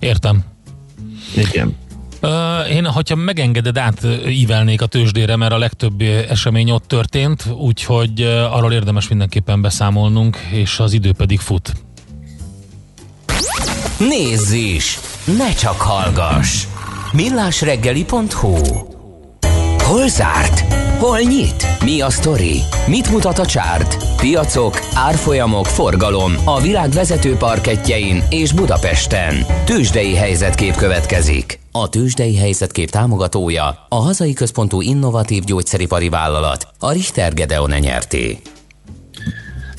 [0.00, 0.44] Értem.
[1.36, 1.76] Igen.
[2.22, 8.56] Uh, én, hogyha megengeded, átívelnék a tőzsdére, mert a legtöbb esemény ott történt, úgyhogy uh,
[8.56, 11.72] arról érdemes mindenképpen beszámolnunk, és az idő pedig fut.
[13.98, 14.98] Nézz is!
[15.38, 16.66] Ne csak hallgass!
[17.12, 18.97] millásreggeli.hu
[19.88, 20.74] Hol zárt?
[20.98, 21.66] Hol nyit?
[21.84, 22.60] Mi a sztori?
[22.86, 24.16] Mit mutat a csárt?
[24.16, 29.34] Piacok, árfolyamok, forgalom a világ vezető parketjein és Budapesten.
[29.64, 31.58] Tősdei helyzetkép következik.
[31.72, 38.38] A Tősdei helyzetkép támogatója a hazai központú innovatív gyógyszeripari vállalat, a Richter Gedeon nyerté.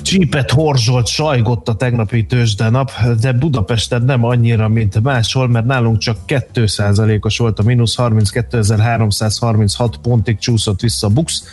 [0.01, 6.17] Csípet horzsolt, sajgott a tegnapi tőzsdenap, de Budapesten nem annyira, mint máshol, mert nálunk csak
[6.27, 11.43] 2%-os volt a mínusz, 32.336 pontig csúszott vissza a BUX,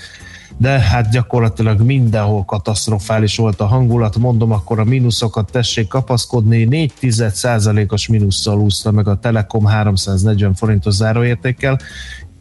[0.58, 7.92] de hát gyakorlatilag mindenhol katasztrofális volt a hangulat, mondom, akkor a mínuszokat tessék kapaszkodni, 4%
[7.92, 11.78] os mínusszal úszta meg a Telekom 340 forintos záróértékkel,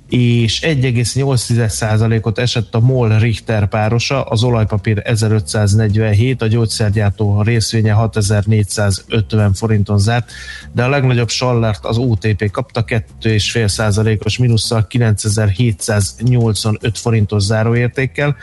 [0.10, 10.00] és 1,8%-ot esett a MOL Richter párosa, az olajpapír 1547, a gyógyszergyártó részvénye 6450 forinton
[10.00, 10.32] zárt,
[10.72, 18.36] de a legnagyobb sallert az OTP kapta 2,5%-os mínusszal 9785 forintos záróértékkel,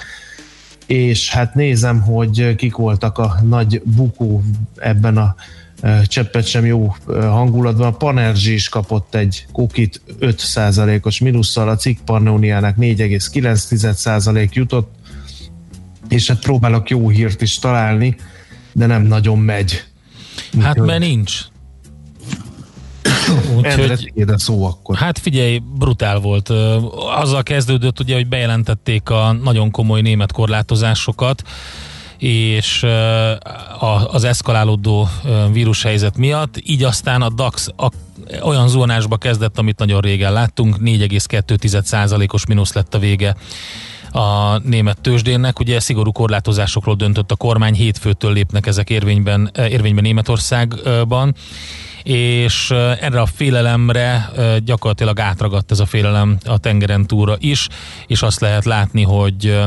[0.87, 4.43] és hát nézem, hogy kik voltak a nagy bukó
[4.77, 5.35] ebben a
[6.07, 7.87] cseppet sem jó hangulatban.
[7.87, 14.95] A Panerzsi is kapott egy kukit 5%-os minusszal, a cikk Pannoniának 4,9% jutott,
[16.09, 18.17] és hát próbálok jó hírt is találni,
[18.73, 19.85] de nem nagyon megy.
[20.61, 21.41] Hát mert nincs.
[23.57, 24.97] Úgyhogy, szó akkor.
[24.97, 26.49] Hát figyelj, brutál volt.
[27.17, 31.43] Azzal kezdődött ugye, hogy bejelentették a nagyon komoly német korlátozásokat,
[32.23, 32.87] és
[34.11, 35.09] az eszkalálódó
[35.53, 37.89] vírushelyzet miatt, így aztán a DAX a,
[38.43, 43.37] olyan zónásba kezdett, amit nagyon régen láttunk, 4,2%-os mínusz lett a vége
[44.13, 45.59] a német tőzsdénnek.
[45.59, 51.35] Ugye szigorú korlátozásokról döntött a kormány, hétfőtől lépnek ezek érvényben, érvényben Németországban.
[52.03, 54.31] És erre a félelemre
[54.65, 57.69] gyakorlatilag átragadt ez a félelem a tengeren túra is,
[58.07, 59.61] és azt lehet látni, hogy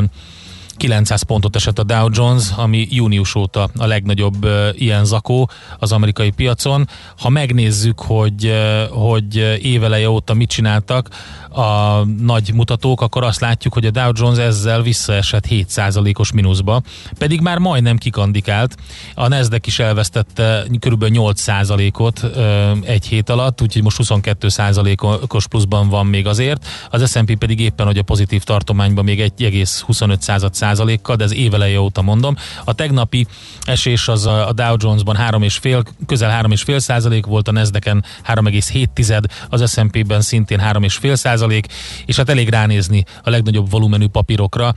[0.78, 6.30] 900 pontot esett a Dow Jones, ami június óta a legnagyobb ilyen zakó az amerikai
[6.30, 6.88] piacon.
[7.18, 8.54] Ha megnézzük, hogy,
[8.90, 11.10] hogy éveleje óta mit csináltak
[11.50, 16.82] a nagy mutatók, akkor azt látjuk, hogy a Dow Jones ezzel visszaesett 7%-os mínuszba,
[17.18, 18.76] pedig már majdnem kikandikált.
[19.14, 21.06] A Nasdaq is elvesztette kb.
[21.08, 26.68] 8%-ot uh, egy hét alatt, úgyhogy most 22%-os pluszban van még azért.
[26.90, 30.20] Az S&P pedig éppen, hogy a pozitív tartományban még 1,25
[30.65, 32.36] százalékkal, de ez éveleje óta mondom.
[32.63, 33.28] A tegnapi
[33.62, 40.21] esés az a Dow Jones-ban 3,5, közel 3,5 százalék volt, a Nasdaq-en 3,7, az S&P-ben
[40.21, 41.67] szintén 3,5 százalék,
[42.06, 44.73] és hát elég ránézni a legnagyobb volumenű papírokra.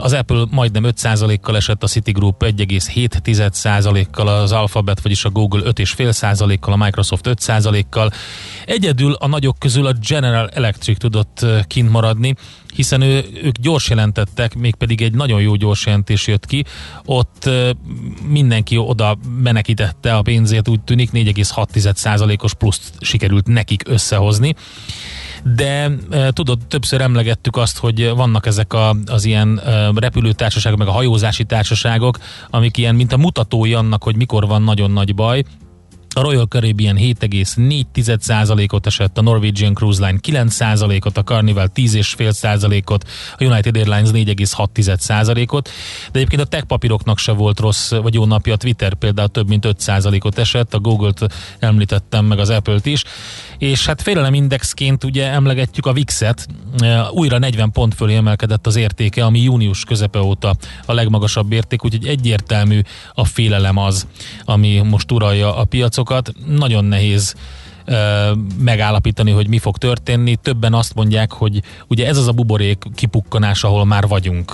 [0.00, 5.60] Az Apple majdnem 5 százalékkal esett, a Citigroup 1,7 százalékkal, az Alphabet, vagyis a Google
[5.72, 8.10] 5,5 százalékkal, a Microsoft 5 százalékkal.
[8.66, 12.34] Egyedül a nagyok közül a General Electric tudott kint maradni,
[12.74, 16.64] hiszen ő, ők gyors jelentettek, mégpedig egy nagyon jó gyors jelentés jött ki,
[17.04, 17.50] ott
[18.28, 24.54] mindenki oda menekítette a pénzét, úgy tűnik 4,6%-os pluszt sikerült nekik összehozni.
[25.54, 25.90] De
[26.30, 29.60] tudod, többször emlegettük azt, hogy vannak ezek a, az ilyen
[29.94, 32.18] repülőtársaságok, meg a hajózási társaságok,
[32.50, 35.44] amik ilyen, mint a mutatói annak, hogy mikor van nagyon nagy baj,
[36.14, 43.04] a Royal Caribbean 7,4%-ot esett, a Norwegian Cruise Line 9%-ot, a Carnival 10,5%-ot,
[43.38, 45.70] a United Airlines 4,6%-ot,
[46.12, 49.48] de egyébként a tech papíroknak se volt rossz vagy jó napja, a Twitter például több
[49.48, 51.26] mint 5%-ot esett, a Google-t
[51.58, 53.04] említettem, meg az Apple-t is,
[53.58, 56.48] és hát félelemindexként ugye emlegetjük a VIX-et,
[57.10, 60.54] újra 40 pont fölé emelkedett az értéke, ami június közepe óta
[60.86, 62.80] a legmagasabb érték, úgyhogy egyértelmű
[63.14, 64.06] a félelem az,
[64.44, 66.32] ami most uralja a piacot, piacokat.
[66.46, 67.34] Nagyon nehéz
[68.58, 70.36] megállapítani, hogy mi fog történni.
[70.36, 74.52] Többen azt mondják, hogy ugye ez az a buborék kipukkanás, ahol már vagyunk,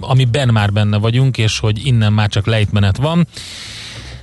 [0.00, 3.26] amiben már benne vagyunk, és hogy innen már csak lejtmenet van.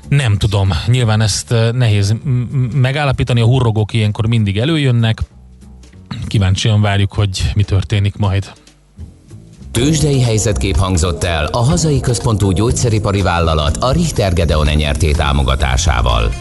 [0.10, 2.16] Nem tudom, nyilván ezt nehéz
[2.74, 5.22] megállapítani, a hurrogók ilyenkor mindig előjönnek.
[6.28, 8.52] Kíváncsian várjuk, hogy mi történik majd.
[9.76, 16.32] Tőzsdei helyzetkép hangzott el a hazai központú gyógyszeripari vállalat a Richter Gedeon nyerté támogatásával.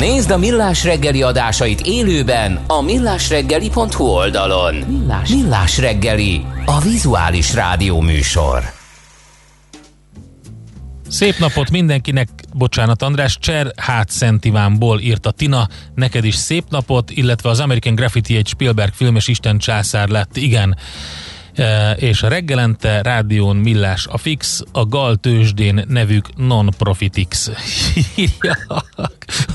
[0.00, 4.74] Nézd a Millás reggeli adásait élőben a millásreggeli.hu oldalon.
[4.74, 8.62] Millás, Millás reggeli, a vizuális rádió műsor.
[11.14, 17.10] Szép napot mindenkinek, bocsánat András, Cser Hát Szent Ivánból írta Tina, neked is szép napot,
[17.10, 20.76] illetve az American Graffiti egy Spielberg film és Isten császár lett, igen.
[21.54, 27.50] E, és a reggelente rádión millás a fix, a Gal tőzsdén nevük non-profitix.
[28.16, 28.56] Írja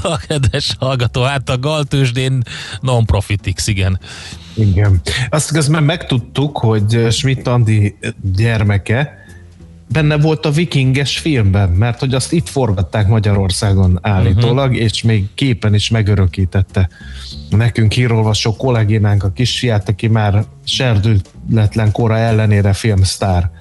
[0.01, 2.43] a kedves hallgató, hát a Gal tőzsdén
[2.81, 3.99] non-profitix, igen.
[4.53, 5.01] Igen.
[5.29, 9.27] Azt közben megtudtuk, hogy Schmidt Andi gyermeke
[9.91, 14.84] benne volt a vikinges filmben, mert hogy azt itt forgatták Magyarországon állítólag, uh-huh.
[14.84, 16.89] és még képen is megörökítette
[17.49, 23.52] nekünk hírolvasó kollégénánk a kisfiát, aki már serdületlen kora ellenére filmsztár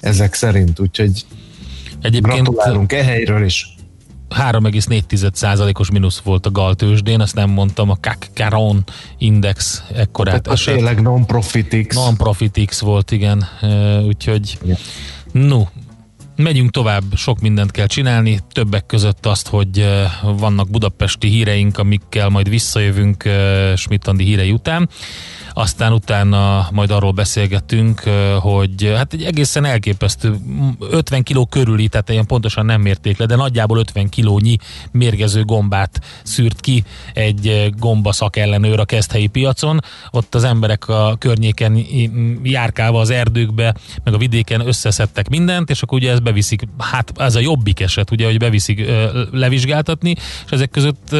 [0.00, 1.24] ezek szerint, úgyhogy
[2.00, 3.74] Egyébként gratulálunk e helyről is.
[4.30, 8.84] 3,4%-os mínusz volt a galtősdén, azt nem mondtam, a CAC Caron
[9.18, 11.94] Index ekkorát Tehát tényleg non-profit X.
[11.94, 13.44] Non-profit X volt, igen,
[14.06, 14.76] úgyhogy igen.
[15.32, 15.62] No,
[16.36, 19.86] megyünk tovább, sok mindent kell csinálni, többek között azt, hogy
[20.22, 23.22] vannak budapesti híreink, amikkel majd visszajövünk
[23.76, 24.88] Schmidt-Andi hírei után
[25.58, 28.00] aztán utána majd arról beszélgettünk,
[28.40, 30.36] hogy hát egy egészen elképesztő
[30.80, 34.56] 50 kiló körüli, tehát ilyen pontosan nem mérték le, de nagyjából 50 kilónyi
[34.90, 39.80] mérgező gombát szűrt ki egy gomba szakellenőr a keszthelyi piacon.
[40.10, 41.86] Ott az emberek a környéken
[42.42, 47.34] járkálva az erdőkbe, meg a vidéken összeszedtek mindent, és akkor ugye ez beviszik, hát ez
[47.34, 48.90] a jobbik eset, ugye, hogy beviszik
[49.30, 50.10] levizsgáltatni,
[50.44, 51.14] és ezek között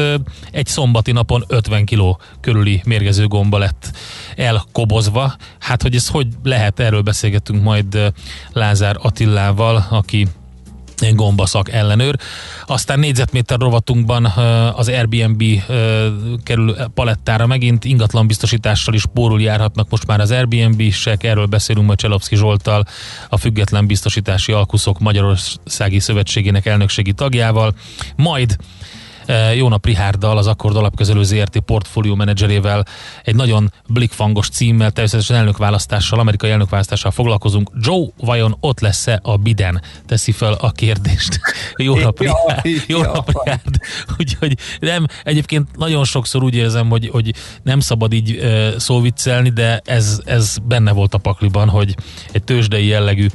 [0.51, 3.91] egy szombati napon 50 kiló körüli mérgező gomba lett
[4.37, 5.35] elkobozva.
[5.59, 8.13] Hát, hogy ez hogy lehet, erről beszélgetünk majd
[8.51, 10.27] Lázár Attillával, aki
[11.11, 12.15] gombaszak ellenőr.
[12.65, 14.25] Aztán négyzetméter rovatunkban
[14.75, 15.43] az Airbnb
[16.43, 21.99] kerül palettára megint, ingatlan biztosítással is pórul járhatnak most már az Airbnb-sek, erről beszélünk majd
[21.99, 22.85] Cselovszki Zsoltal,
[23.29, 27.73] a Független Biztosítási Alkuszok Magyarországi Szövetségének elnökségi tagjával,
[28.15, 28.57] majd
[29.55, 32.85] Jóna Prihárdal, az Akkord Alapközelő ZRT portfólió menedzserével
[33.23, 37.71] egy nagyon blikfangos címmel, természetesen elnökválasztással, amerikai elnökválasztással foglalkozunk.
[37.79, 39.81] Joe vajon ott lesz-e a Biden?
[40.05, 41.39] Teszi fel a kérdést.
[41.75, 42.61] Jó nap, Richard.
[42.87, 43.75] Jó nap, Richard.
[44.17, 49.81] Úgyhogy nem, egyébként nagyon sokszor úgy érzem, hogy, hogy nem szabad így uh, szóviccelni, de
[49.85, 51.95] ez, ez benne volt a pakliban, hogy
[52.31, 53.27] egy tőzsdei jellegű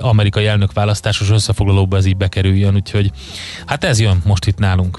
[0.00, 3.10] amerikai elnökválasztásos összefoglalóba ez így bekerüljön, úgyhogy
[3.66, 4.98] hát ez jön most itt nálunk.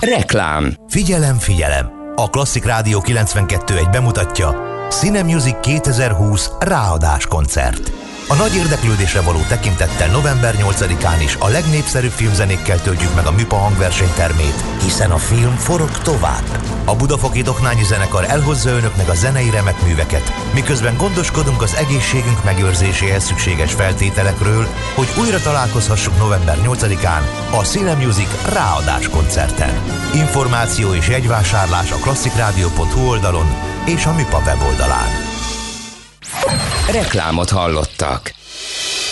[0.00, 0.74] Reklám.
[0.88, 1.90] Figyelem, figyelem!
[2.14, 4.54] A Klasszik Rádió 92 egy bemutatja
[4.90, 7.92] Cine Music 2020 ráadás koncert.
[8.32, 13.56] A nagy érdeklődésre való tekintettel november 8-án is a legnépszerűbb filmzenékkel töltjük meg a MIPA
[13.56, 16.44] hangversenytermét, hiszen a film forog tovább.
[16.84, 23.24] A Budafoki Doknányi Zenekar elhozza önöknek a zenei remek műveket, miközben gondoskodunk az egészségünk megőrzéséhez
[23.24, 29.74] szükséges feltételekről, hogy újra találkozhassuk november 8-án a Cine Music ráadás koncerten.
[30.14, 33.46] Információ és jegyvásárlás a klasszikrádió.hu oldalon
[33.86, 35.31] és a MIPA weboldalán.
[36.92, 38.34] Reklámot hallottak.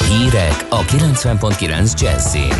[0.09, 2.55] Hírek a 90.9 Jazzin.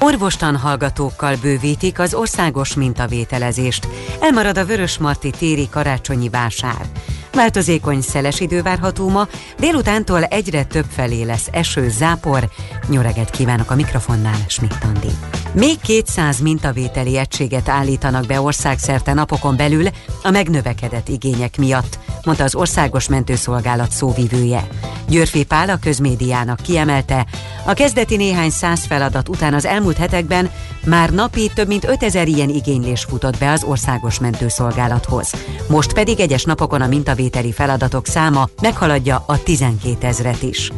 [0.00, 3.88] Orvostan hallgatókkal bővítik az országos mintavételezést.
[4.20, 6.86] Elmarad a Vörösmarty téri karácsonyi vásár.
[7.34, 9.28] Változékony szeles idő várható ma,
[9.58, 12.48] délutántól egyre több felé lesz eső, zápor.
[12.88, 15.10] Nyoreget kívánok a mikrofonnál, Schmidt Andi.
[15.52, 19.86] Még 200 mintavételi egységet állítanak be országszerte napokon belül
[20.22, 24.68] a megnövekedett igények miatt, mondta az Országos Mentőszolgálat szóvivője.
[25.08, 27.26] Györfi Pál a közmédiának kiemelte,
[27.64, 30.50] a kezdeti néhány száz feladat után az elmúlt hetekben
[30.84, 35.32] már napi több mint 5000 ilyen igénylés futott be az Országos Mentőszolgálathoz.
[35.68, 40.70] Most pedig egyes napokon a mintavételi feladatok száma meghaladja a 12 ezret is.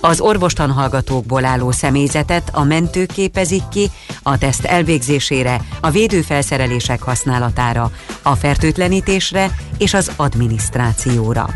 [0.00, 3.90] Az orvostan hallgatókból álló személyzetet a mentők képezik ki
[4.22, 7.90] a teszt elvégzésére, a védőfelszerelések használatára,
[8.22, 11.48] a fertőtlenítésre és az adminisztrációra.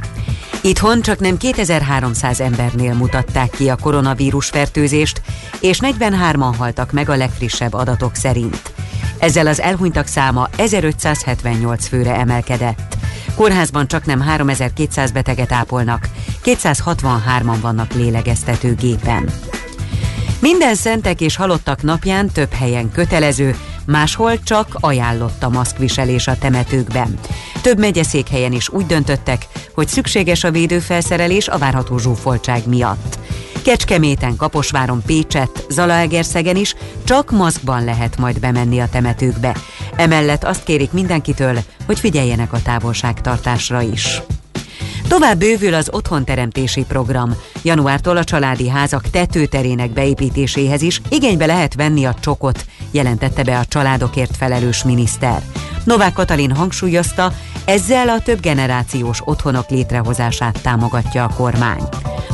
[0.67, 5.23] Itthon csak nem 2300 embernél mutatták ki a koronavírus fertőzést,
[5.61, 8.73] és 43-an haltak meg a legfrissebb adatok szerint.
[9.19, 12.97] Ezzel az elhunytak száma 1578 főre emelkedett.
[13.35, 16.09] Kórházban csak nem 3200 beteget ápolnak,
[16.45, 19.31] 263-an vannak lélegeztetőgépen.
[20.41, 23.57] Minden szentek és halottak napján több helyen kötelező,
[23.87, 27.19] máshol csak ajánlott a maszkviselés a temetőkben.
[27.63, 33.19] Több megyeszékhelyen is úgy döntöttek, hogy szükséges a védőfelszerelés a várható zsúfoltság miatt.
[33.65, 36.75] Kecskeméten, Kaposváron, Pécset, Zalaegerszegen is
[37.05, 39.57] csak maszkban lehet majd bemenni a temetőkbe.
[39.97, 44.23] Emellett azt kérik mindenkitől, hogy figyeljenek a távolságtartásra is.
[45.09, 47.35] Tovább bővül az otthonteremtési program.
[47.65, 53.65] Januártól a családi házak tetőterének beépítéséhez is igénybe lehet venni a csokot, jelentette be a
[53.65, 55.43] családokért felelős miniszter.
[55.85, 57.33] Novák Katalin hangsúlyozta,
[57.65, 61.83] ezzel a több generációs otthonok létrehozását támogatja a kormány.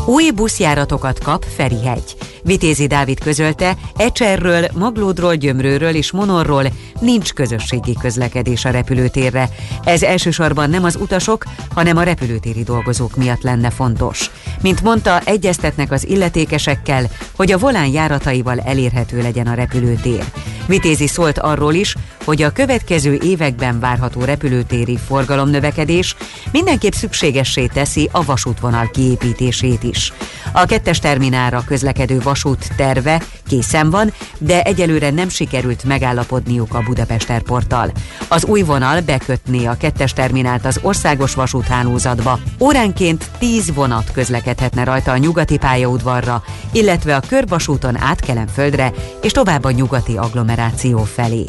[0.07, 2.17] Új buszjáratokat kap Ferihegy.
[2.43, 6.65] Vitézi Dávid közölte, Ecserről, Maglódról, Gyömrőről és Monorról
[7.01, 9.49] nincs közösségi közlekedés a repülőtérre.
[9.85, 14.31] Ez elsősorban nem az utasok, hanem a repülőtéri dolgozók miatt lenne fontos.
[14.63, 17.05] Mint mondta, egyeztetnek az illetékesekkel,
[17.37, 20.25] hogy a volán járataival elérhető legyen a repülőtér.
[20.67, 26.17] Vitézi szólt arról is, hogy a következő években várható repülőtéri forgalomnövekedés
[26.53, 30.13] mindenképp szükségessé teszi a vasútvonal kiépítését is.
[30.53, 37.31] A kettes terminálra közlekedő vasút terve készen van, de egyelőre nem sikerült megállapodniuk a Budapest
[37.31, 37.93] Airporttal.
[38.29, 42.39] Az új vonal bekötné a kettes terminált az országos vasúthálózatba.
[42.61, 46.43] Óránként 10 vonat közlekedhetne rajta a nyugati pályaudvarra,
[46.73, 48.93] illetve a körvasúton át Kelenföldre
[49.23, 51.45] és tovább a nyugati agglomeráció felé.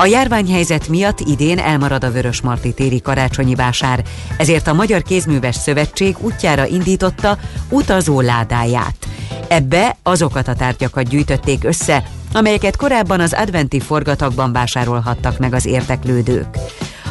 [0.00, 4.04] A járványhelyzet miatt idén elmarad a Vörösmarty téri karácsonyi vásár,
[4.36, 7.38] ezért a Magyar Kézműves Szövetség útjára indította
[7.68, 8.96] utazó ládáját.
[9.48, 16.58] Ebbe azokat a tárgyakat gyűjtötték össze, amelyeket korábban az adventi forgatagban vásárolhattak meg az érteklődők.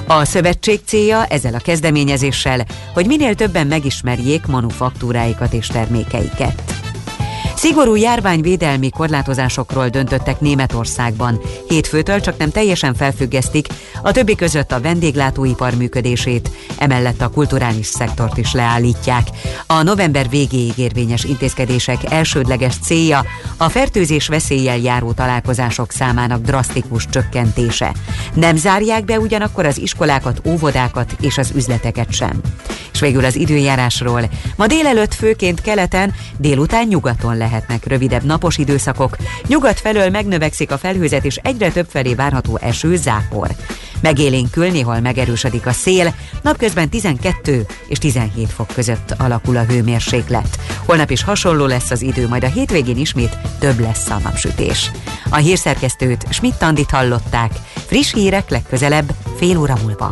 [0.07, 6.63] A szövetség célja ezzel a kezdeményezéssel, hogy minél többen megismerjék manufaktúráikat és termékeiket.
[7.57, 11.41] Szigorú járványvédelmi korlátozásokról döntöttek Németországban.
[11.67, 13.67] Hétfőtől csak nem teljesen felfüggesztik,
[14.03, 19.27] a többi között a vendéglátóipar működését, emellett a kulturális szektort is leállítják.
[19.67, 23.25] A november végéig érvényes intézkedések elsődleges célja
[23.57, 27.93] a fertőzés veszéllyel járó találkozások számának drasztikus csökkentése.
[28.33, 32.41] Nem zárják be ugyanakkor az iskolákat, óvodákat és az üzleteket sem.
[32.97, 34.29] És végül az időjárásról.
[34.55, 39.17] Ma délelőtt főként keleten, délután nyugaton lehetnek rövidebb napos időszakok.
[39.47, 43.49] Nyugat felől megnövekszik a felhőzet és egyre több felé várható eső, zápor.
[44.01, 50.59] Megélénkül, néhol megerősödik a szél, napközben 12 és 17 fok között alakul a hőmérséklet.
[50.85, 54.91] Holnap is hasonló lesz az idő, majd a hétvégén ismét több lesz a napsütés.
[55.29, 57.51] A hírszerkesztőt Schmidt Andit hallották,
[57.87, 60.11] friss hírek legközelebb fél óra múlva.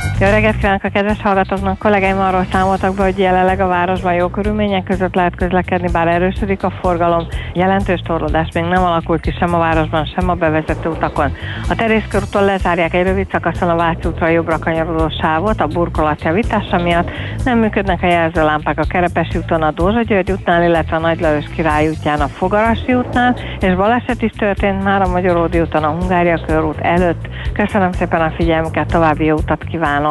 [0.21, 1.77] Jó reggelt kívánok a kedves hallgatóknak!
[1.77, 6.63] Kollégáim arról számoltak be, hogy jelenleg a városban jó körülmények között lehet közlekedni, bár erősödik
[6.63, 7.27] a forgalom.
[7.53, 11.31] Jelentős torlódás még nem alakult ki sem a városban, sem a bevezető utakon.
[11.69, 16.77] A terészkörúton lezárják egy rövid szakaszon a Váci útra jobbra kanyarodó sávot a burkolat javítása
[16.77, 17.09] miatt.
[17.43, 21.45] Nem működnek a jelzőlámpák a Kerepesi úton, a Dózsa György útnál, illetve a Nagy Lajos
[21.55, 26.39] Király útján a Fogarasi útnál, és baleset is történt már a Magyaródi úton a Hungária
[26.47, 27.27] körút előtt.
[27.53, 30.10] Köszönöm szépen a figyelmüket, további jó utat kívánok!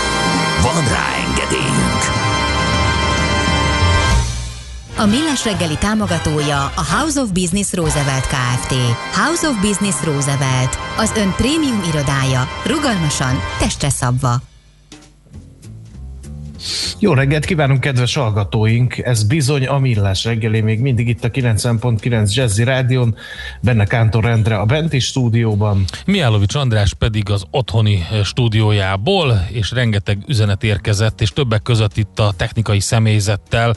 [0.61, 2.01] Van rá engedélyünk!
[4.97, 8.73] A Millás reggeli támogatója a House of Business Roosevelt Kft.
[9.15, 14.50] House of Business Roosevelt, az ön prémium irodája, rugalmasan, testre szabva.
[16.99, 18.97] Jó reggelt kívánunk, kedves hallgatóink!
[18.97, 23.15] Ez bizony a Millás reggeli, még mindig itt a 90.9 Jazzy Rádion,
[23.61, 25.85] benne Kántor Endre a benti stúdióban.
[26.05, 32.33] Miálovics András pedig az otthoni stúdiójából, és rengeteg üzenet érkezett, és többek között itt a
[32.37, 33.75] technikai személyzettel,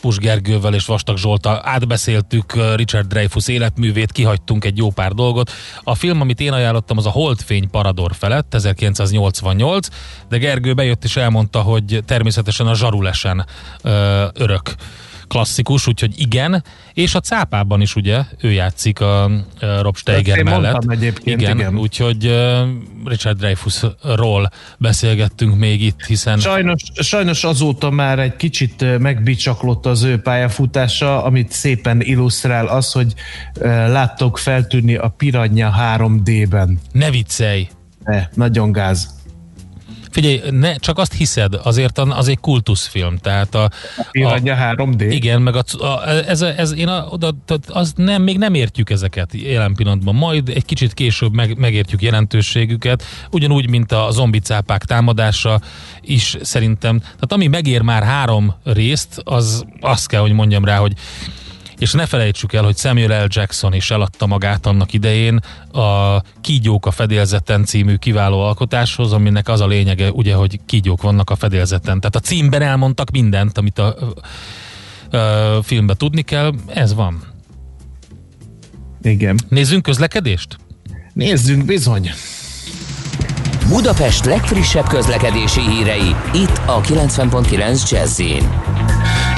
[0.00, 5.50] Pus Gergővel és Vastag Zsoltal átbeszéltük Richard Dreyfus életművét, kihagytunk egy jó pár dolgot.
[5.82, 9.88] A film, amit én ajánlottam, az a Holdfény Parador felett, 1988,
[10.28, 13.46] de Gergő bejött és elmondta, hogy természetesen a Zsarulesen
[14.32, 14.74] örök
[15.34, 19.30] klasszikus, úgyhogy igen, és a cápában is ugye ő játszik a,
[19.80, 20.90] Rob Steiger Ezt én mellett.
[20.90, 21.78] egyébként, igen, igen.
[21.78, 22.68] úgyhogy uh,
[23.04, 30.18] Richard Dreyfusról beszélgettünk még itt, hiszen Sajnos, sajnos azóta már egy kicsit megbicsaklott az ő
[30.18, 33.14] pályafutása, amit szépen illusztrál az, hogy
[33.88, 36.80] láttok feltűnni a Piranha 3D-ben.
[36.92, 37.68] ne viccelj!
[38.04, 39.22] Ne, nagyon gáz.
[40.14, 43.70] Figyelj, ne, csak azt hiszed, azért a- az egy kultuszfilm, tehát a...
[44.10, 45.06] Piranha 3D?
[45.10, 47.34] Igen, meg a, a, ez, ez, én a, oda,
[47.66, 53.04] az nem, még nem értjük ezeket jelen pillanatban, majd egy kicsit később meg, megértjük jelentőségüket,
[53.30, 55.60] ugyanúgy, mint a zombicápák támadása
[56.00, 60.92] is szerintem, tehát ami megér már három részt, az azt kell, hogy mondjam rá, hogy
[61.84, 63.26] és ne felejtsük el, hogy Samuel L.
[63.28, 65.40] Jackson is eladta magát annak idején
[65.72, 71.30] a Kígyók a fedélzeten című kiváló alkotáshoz, aminek az a lényege, ugye, hogy kígyók vannak
[71.30, 72.00] a fedélzeten.
[72.00, 73.96] Tehát a címben elmondtak mindent, amit a,
[75.10, 77.22] a, a filmben tudni kell, ez van.
[79.02, 79.38] Igen.
[79.48, 80.56] Nézzünk közlekedést?
[81.12, 82.10] Nézzünk bizony.
[83.68, 88.20] Budapest legfrissebb közlekedési hírei, itt a 90.9 jazz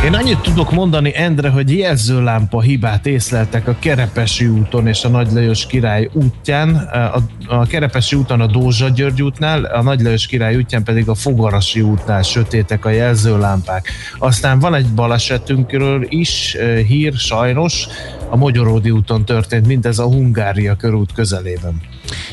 [0.05, 5.33] Én annyit tudok mondani, Endre, hogy jelzőlámpa hibát észleltek a Kerepesi úton és a Nagy
[5.33, 6.75] Lajos Király útján.
[6.75, 11.15] A, a Kerepesi úton a Dózsa György útnál, a Nagy Lajos Király útján pedig a
[11.15, 13.91] Fogarasi útnál sötétek a jelzőlámpák.
[14.19, 16.57] Aztán van egy balesetünkről is
[16.87, 17.87] hír, sajnos,
[18.31, 21.81] a Magyaródi úton történt, mindez a Hungária körút közelében.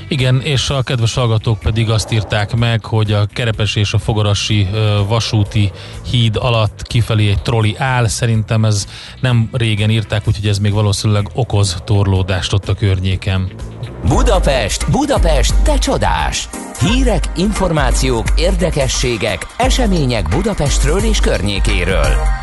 [0.07, 4.67] Igen, és a kedves hallgatók pedig azt írták meg, hogy a Kerepes és a Fogarasi
[5.07, 5.71] vasúti
[6.09, 8.07] híd alatt kifelé egy troli áll.
[8.07, 8.87] Szerintem ez
[9.19, 13.51] nem régen írták, úgyhogy ez még valószínűleg okoz torlódást ott a környéken.
[14.07, 16.49] Budapest, Budapest, te csodás!
[16.79, 22.42] Hírek, információk, érdekességek, események Budapestről és környékéről.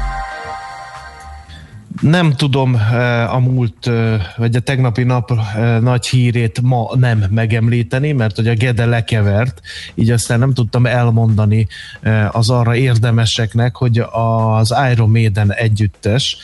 [2.01, 7.25] Nem tudom eh, a múlt, eh, vagy a tegnapi nap eh, nagy hírét ma nem
[7.31, 9.61] megemlíteni, mert hogy a Gede lekevert,
[9.95, 11.67] így aztán nem tudtam elmondani
[12.31, 16.37] az arra érdemeseknek, hogy az Iron Maiden együttes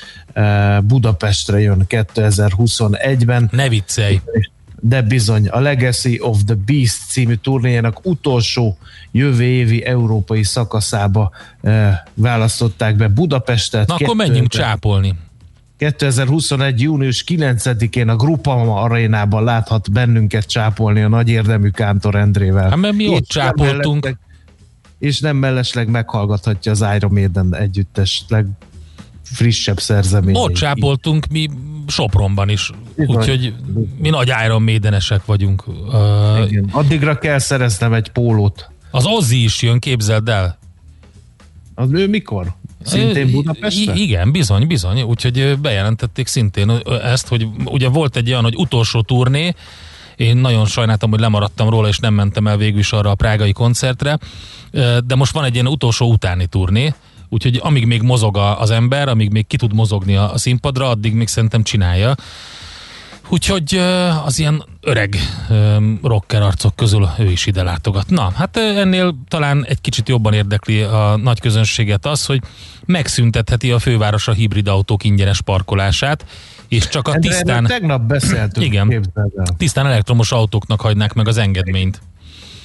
[0.83, 3.49] Budapestre jön 2021-ben.
[3.53, 4.21] Ne viccelj!
[4.81, 8.79] De bizony, a Legacy of the Beast című turnéjának utolsó
[9.13, 11.31] jövő évi európai szakaszába
[12.15, 13.89] választották be Budapestet.
[13.89, 15.15] Na akkor menjünk csápolni.
[15.77, 16.81] 2021.
[16.81, 22.69] június 9-én a Grupama arénában láthat bennünket csápolni a nagy érdemű Kántor Endrével.
[22.69, 24.19] Hát mert mi ott csápoltunk.
[24.99, 30.45] És nem mellesleg meghallgathatja az Iron Maiden együttes legfrissebb szerzeményeit.
[30.45, 31.51] Ott csápoltunk mi
[31.87, 33.55] Sopronban is, úgyhogy
[33.99, 35.65] mi nagy Iron Maidenesek vagyunk.
[36.49, 36.69] Igen.
[36.71, 38.71] Addigra kell szereznem egy pólót.
[38.91, 40.59] az Ozzy is jön, képzeld el.
[41.75, 42.55] Az ő mikor?
[42.87, 43.29] Szintén
[43.97, 45.03] i- Igen, bizony, bizony.
[45.03, 46.71] Úgyhogy bejelentették szintén
[47.03, 49.55] ezt, hogy ugye volt egy olyan, hogy utolsó turné,
[50.17, 53.53] én nagyon sajnáltam, hogy lemaradtam róla, és nem mentem el végül is arra a prágai
[53.53, 54.19] koncertre,
[55.07, 56.95] de most van egy ilyen utolsó utáni turné,
[57.29, 61.29] úgyhogy amíg még mozog az ember, amíg még ki tud mozogni a színpadra, addig még
[61.29, 62.15] szerintem csinálja.
[63.29, 63.75] Úgyhogy
[64.25, 65.17] az ilyen öreg
[66.03, 68.11] rocker arcok közül ő is ide látogat.
[68.11, 72.41] Na, hát ennél talán egy kicsit jobban érdekli a nagy közönséget az, hogy
[72.85, 76.25] megszüntetheti a főváros a hibrid autók ingyenes parkolását,
[76.69, 77.65] és csak a tisztán...
[77.65, 78.67] Tegnap beszéltünk.
[78.67, 79.13] Igen,
[79.57, 82.01] tisztán elektromos autóknak hagynák meg az engedményt.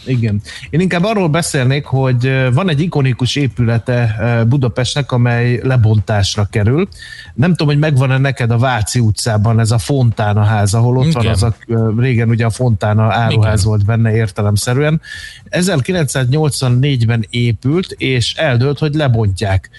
[0.06, 0.42] Igen.
[0.70, 4.16] Én inkább arról beszélnék, hogy van egy ikonikus épülete
[4.48, 6.88] Budapestnek, amely lebontásra kerül.
[7.34, 11.24] Nem tudom, hogy megvan-e neked a Váci utcában ez a Fontána ház, ahol ott van
[11.24, 11.34] Igen.
[11.34, 11.56] az a,
[11.98, 13.70] régen ugye a Fontána áruház Igen.
[13.70, 15.02] volt benne értelemszerűen.
[15.50, 19.70] 1984-ben épült, és eldőlt, hogy lebontják.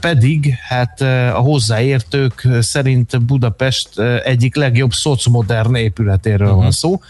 [0.00, 1.00] Pedig hát
[1.34, 6.62] a hozzáértők szerint Budapest egyik legjobb szocmodern épületéről uh-huh.
[6.62, 7.00] van szó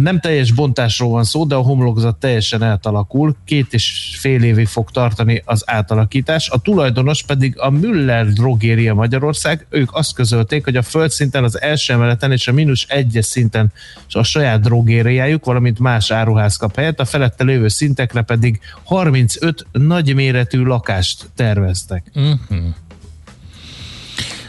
[0.00, 3.36] nem teljes bontásról van szó, de a homlokzat teljesen átalakul.
[3.44, 6.48] Két és fél évig fog tartani az átalakítás.
[6.48, 9.66] A tulajdonos pedig a Müller Drogéria Magyarország.
[9.70, 13.72] Ők azt közölték, hogy a földszinten, az első emeleten és a mínusz egyes szinten
[14.08, 20.62] a saját drogériájuk, valamint más áruház kap helyet, a felette lévő szintekre pedig 35 nagyméretű
[20.62, 22.10] lakást terveztek.
[22.14, 22.74] Uh-huh.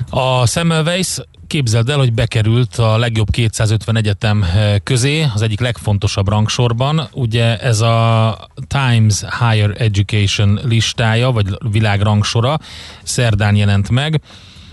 [0.10, 1.20] A Semmelweis
[1.54, 7.08] képzeld el, hogy bekerült a legjobb 250 egyetem eh, közé, az egyik legfontosabb rangsorban.
[7.12, 8.38] Ugye ez a
[8.68, 12.60] Times Higher Education listája, vagy világrangsora
[13.04, 14.22] szerdán jelent meg,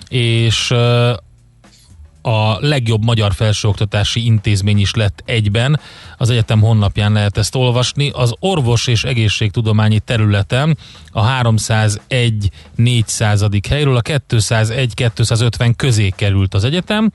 [0.09, 1.12] és eh,
[2.23, 5.81] a legjobb magyar felsőoktatási intézmény is lett egyben.
[6.16, 8.11] Az egyetem honlapján lehet ezt olvasni.
[8.14, 10.79] Az orvos és egészségtudományi területen
[11.11, 13.47] a 301 400.
[13.68, 17.11] helyről a 201-250 közé került az egyetem.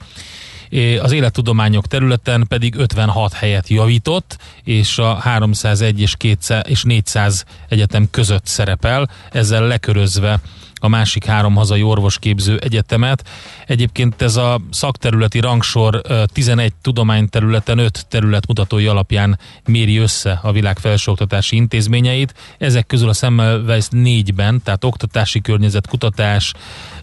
[1.01, 8.09] Az élettudományok területen pedig 56 helyet javított, és a 301 és, 200, és 400 egyetem
[8.11, 10.39] között szerepel, ezzel lekörözve
[10.85, 13.23] a másik három hazai orvosképző egyetemet.
[13.65, 20.77] Egyébként ez a szakterületi rangsor ö, 11 tudományterületen 5 területmutatói alapján méri össze a világ
[20.77, 22.33] felsőoktatási intézményeit.
[22.57, 26.53] Ezek közül a Semmelweis négyben, tehát oktatási környezet, kutatás,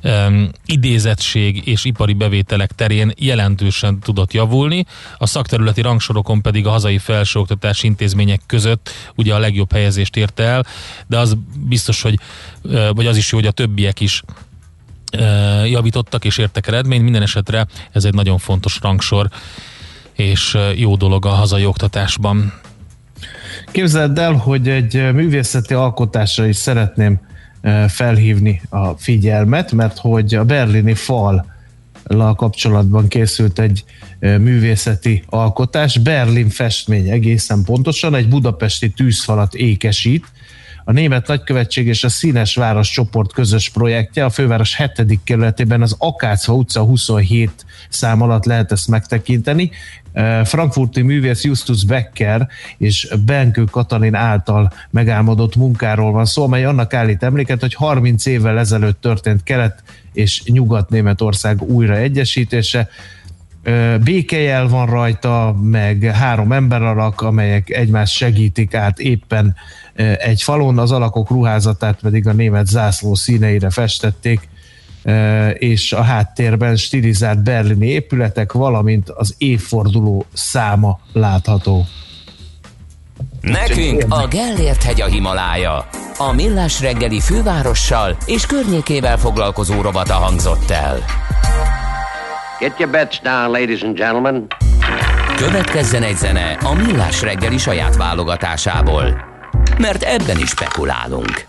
[0.03, 4.85] öm, idézettség és ipari bevételek terén jelentősen tudott javulni.
[5.17, 10.67] A szakterületi rangsorokon pedig a hazai felsőoktatási intézmények között ugye a legjobb helyezést érte el,
[11.07, 11.37] de az
[11.69, 12.19] biztos, hogy
[12.93, 14.23] vagy az is jó, hogy a többiek is
[15.65, 17.03] javítottak és értek eredményt.
[17.03, 19.29] Minden esetre ez egy nagyon fontos rangsor
[20.13, 22.53] és jó dolog a hazai oktatásban.
[23.71, 27.21] Képzeld el, hogy egy művészeti alkotásra is szeretném
[27.89, 31.47] felhívni a figyelmet, mert hogy a berlini fal
[32.37, 33.85] kapcsolatban készült egy
[34.21, 40.27] művészeti alkotás, Berlin festmény egészen pontosan, egy budapesti tűzfalat ékesít,
[40.85, 45.21] a Német Nagykövetség és a Színes Város csoport közös projektje a főváros 7.
[45.25, 49.71] kerületében az Akácfa utca 27 szám alatt lehet ezt megtekinteni.
[50.45, 57.23] Frankfurti művész Justus Becker és Benkő Katalin által megálmodott munkáról van szó, amely annak állít
[57.23, 62.89] emléket, hogy 30 évvel ezelőtt történt Kelet és Nyugat-Németország újraegyesítése.
[63.63, 69.55] Ö, békejel van rajta, meg három emberalak, amelyek egymást segítik át éppen
[70.19, 74.49] egy falon, az alakok ruházatát pedig a német zászló színeire festették,
[75.55, 81.87] és a háttérben stilizált berlini épületek, valamint az évforduló száma látható.
[83.41, 85.89] Nekünk a Gellért hegy a Himalája.
[86.19, 90.99] A Millás reggeli fővárossal és környékével foglalkozó rovata hangzott el.
[92.59, 94.47] Get your bets down, ladies and gentlemen.
[95.37, 99.32] Következzen egy zene a Millás reggeli saját válogatásából.
[99.79, 101.47] Mert ebben is spekulálunk.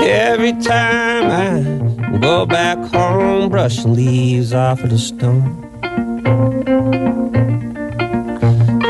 [0.00, 5.66] Every time I go back home, brushing leaves off of the stone.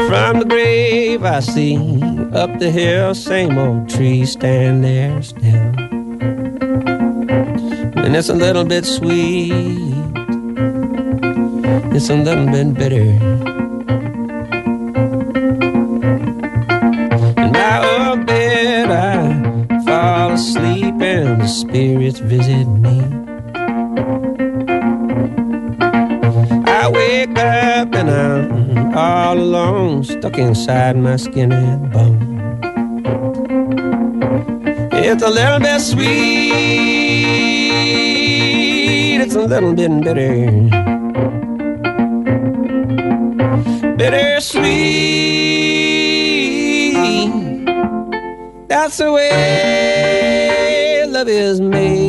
[0.09, 1.77] From the grave I see
[2.33, 5.78] up the hill, same old tree stand there still.
[8.09, 9.53] And it's a little bit sweet,
[11.95, 13.11] it's a little bit bitter.
[17.37, 22.99] And by a bed I fall asleep and the spirits visit me.
[26.65, 32.25] I wake up and I'm all alone, stuck inside my skin and bone.
[34.95, 36.98] It's a little bit sweet,
[39.29, 40.51] it's a little bit bitter.
[43.99, 44.79] Bittersweet,
[48.69, 52.08] that's the way love is made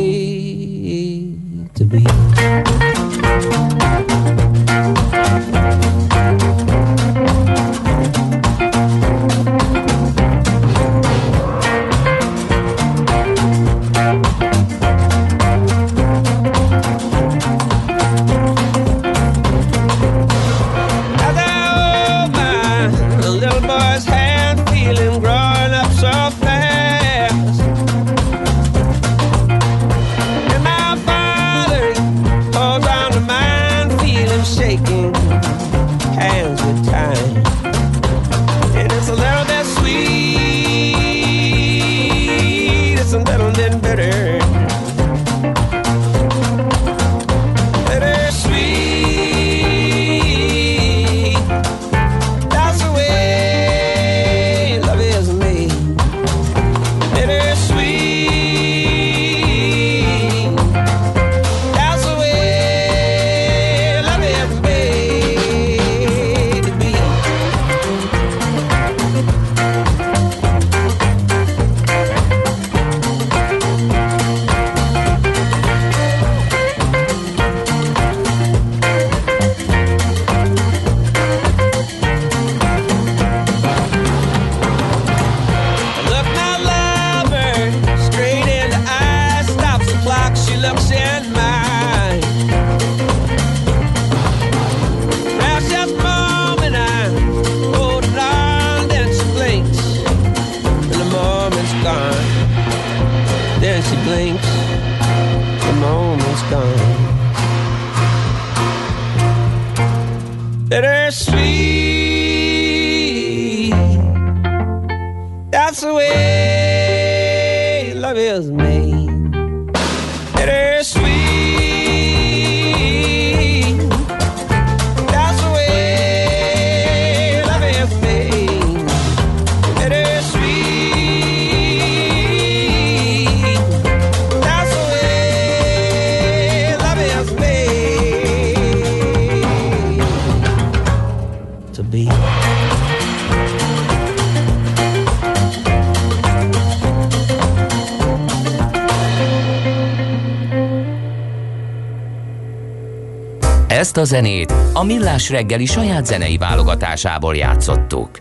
[154.10, 158.18] zenét a Millás reggeli saját zenei válogatásából játszottuk.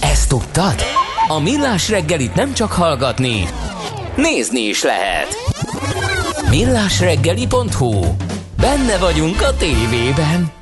[0.00, 0.74] Ezt tudtad?
[1.28, 3.44] A Millás reggelit nem csak hallgatni,
[4.16, 5.26] nézni is lehet.
[6.50, 8.14] Millásreggeli.hu
[8.56, 10.52] Benne vagyunk a tévében.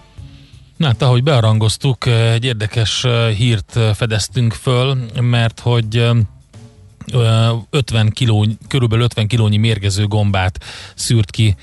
[0.77, 6.17] Na, hát ahogy bearangoztuk, egy érdekes hírt fedeztünk föl, mert hogy eh,
[7.71, 10.65] 50 kiló, körülbelül 50 kilónyi mérgező gombát
[10.95, 11.57] szűrt ki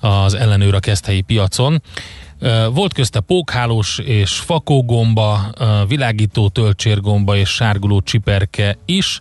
[0.00, 1.82] az ellenőr a keszthelyi piacon.
[2.72, 5.54] Volt közte pókhálós és fakógomba,
[5.88, 9.20] világító töltsérgomba és sárguló csiperke is,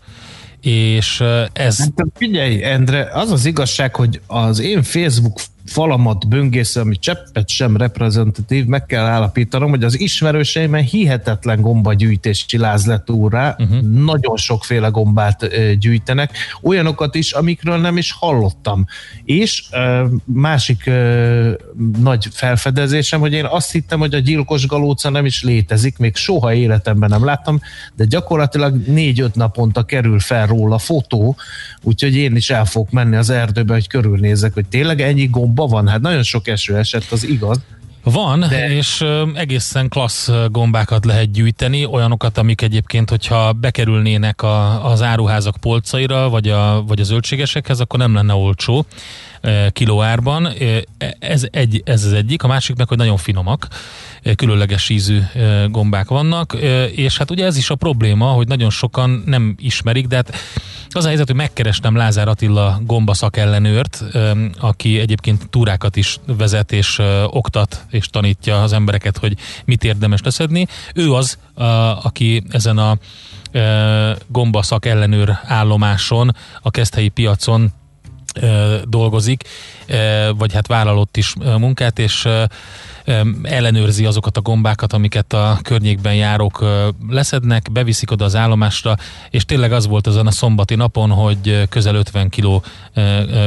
[0.62, 1.80] és ez...
[1.80, 7.78] Hát figyelj, Endre, az az igazság, hogy az én Facebook falamat böngésző, ami cseppet sem
[7.78, 13.82] reprezentatív, meg kell állapítanom, hogy az ismerőseimen hihetetlen gombagyűjtési láz lett úr rá, uh-huh.
[13.82, 15.50] nagyon sokféle gombát
[15.80, 18.86] gyűjtenek, olyanokat is, amikről nem is hallottam.
[19.26, 19.64] És
[20.24, 20.90] másik
[22.02, 26.54] nagy felfedezésem, hogy én azt hittem, hogy a gyilkos galóca nem is létezik, még soha
[26.54, 27.60] életemben nem láttam,
[27.96, 31.36] de gyakorlatilag négy-öt naponta kerül fel róla fotó,
[31.82, 35.88] úgyhogy én is el fogok menni az erdőbe, hogy körülnézek, hogy tényleg ennyi gomba van.
[35.88, 37.60] Hát nagyon sok eső esett, az igaz.
[38.04, 38.70] Van, De...
[38.70, 46.30] és egészen klassz gombákat lehet gyűjteni, olyanokat, amik egyébként, hogyha bekerülnének a, az áruházak polcaira,
[46.30, 48.86] vagy, a, vagy a zöldségesekhez, akkor nem lenne olcsó
[49.72, 50.50] kilóárban.
[51.20, 53.68] Ez, egy, ez az egyik, a másik meg, hogy nagyon finomak,
[54.36, 55.20] különleges ízű
[55.68, 56.58] gombák vannak,
[56.96, 60.36] és hát ugye ez is a probléma, hogy nagyon sokan nem ismerik, de hát
[60.96, 66.72] az a helyzet, hogy megkerestem Lázár Attila gomba szakellenőrt, öm, aki egyébként túrákat is vezet
[66.72, 70.68] és oktat és tanítja az embereket, hogy mit érdemes leszedni.
[70.94, 71.38] Ő az,
[72.04, 72.98] aki ezen a
[73.52, 77.74] ö, gomba szakellenőr állomáson, a keszthelyi piacon
[78.86, 79.44] dolgozik,
[80.38, 82.28] vagy hát vállalott is munkát, és
[83.44, 86.66] ellenőrzi azokat a gombákat, amiket a környékben járók
[87.10, 88.96] leszednek, beviszik oda az állomásra,
[89.30, 92.64] és tényleg az volt azon a szombati napon, hogy közel 50 kiló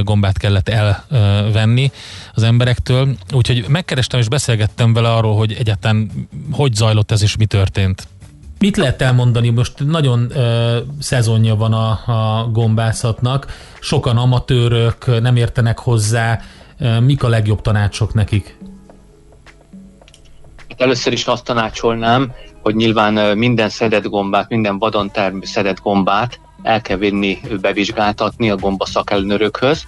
[0.02, 1.90] gombát kellett elvenni
[2.34, 7.46] az emberektől, úgyhogy megkerestem és beszélgettem vele arról, hogy egyáltalán hogy zajlott ez és mi
[7.46, 8.08] történt.
[8.58, 9.50] Mit lehet elmondani?
[9.50, 13.46] Most nagyon ö, szezonja van a, a gombászatnak,
[13.80, 16.40] sokan amatőrök, nem értenek hozzá.
[17.00, 18.58] Mik a legjobb tanácsok nekik?
[20.68, 22.32] Hát először is azt tanácsolnám,
[22.62, 28.56] hogy nyilván minden szedett gombát, minden vadon termő szedett gombát el kell vinni bevizsgáltatni a
[28.56, 29.84] gomba szakellenőrökhöz,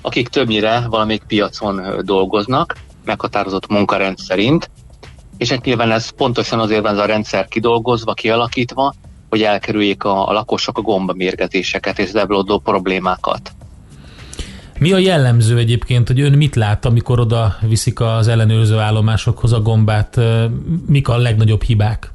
[0.00, 4.70] akik többnyire valamelyik piacon dolgoznak, meghatározott munkarend szerint,
[5.36, 8.94] és hát nyilván ez pontosan azért van ez a rendszer kidolgozva, kialakítva,
[9.28, 13.50] hogy elkerüljék a, a lakosok a gombamérgezéseket és zeblódó problémákat.
[14.78, 19.60] Mi a jellemző egyébként, hogy ön mit lát, amikor oda viszik az ellenőrző állomásokhoz a
[19.60, 20.20] gombát?
[20.86, 22.12] Mik a legnagyobb hibák?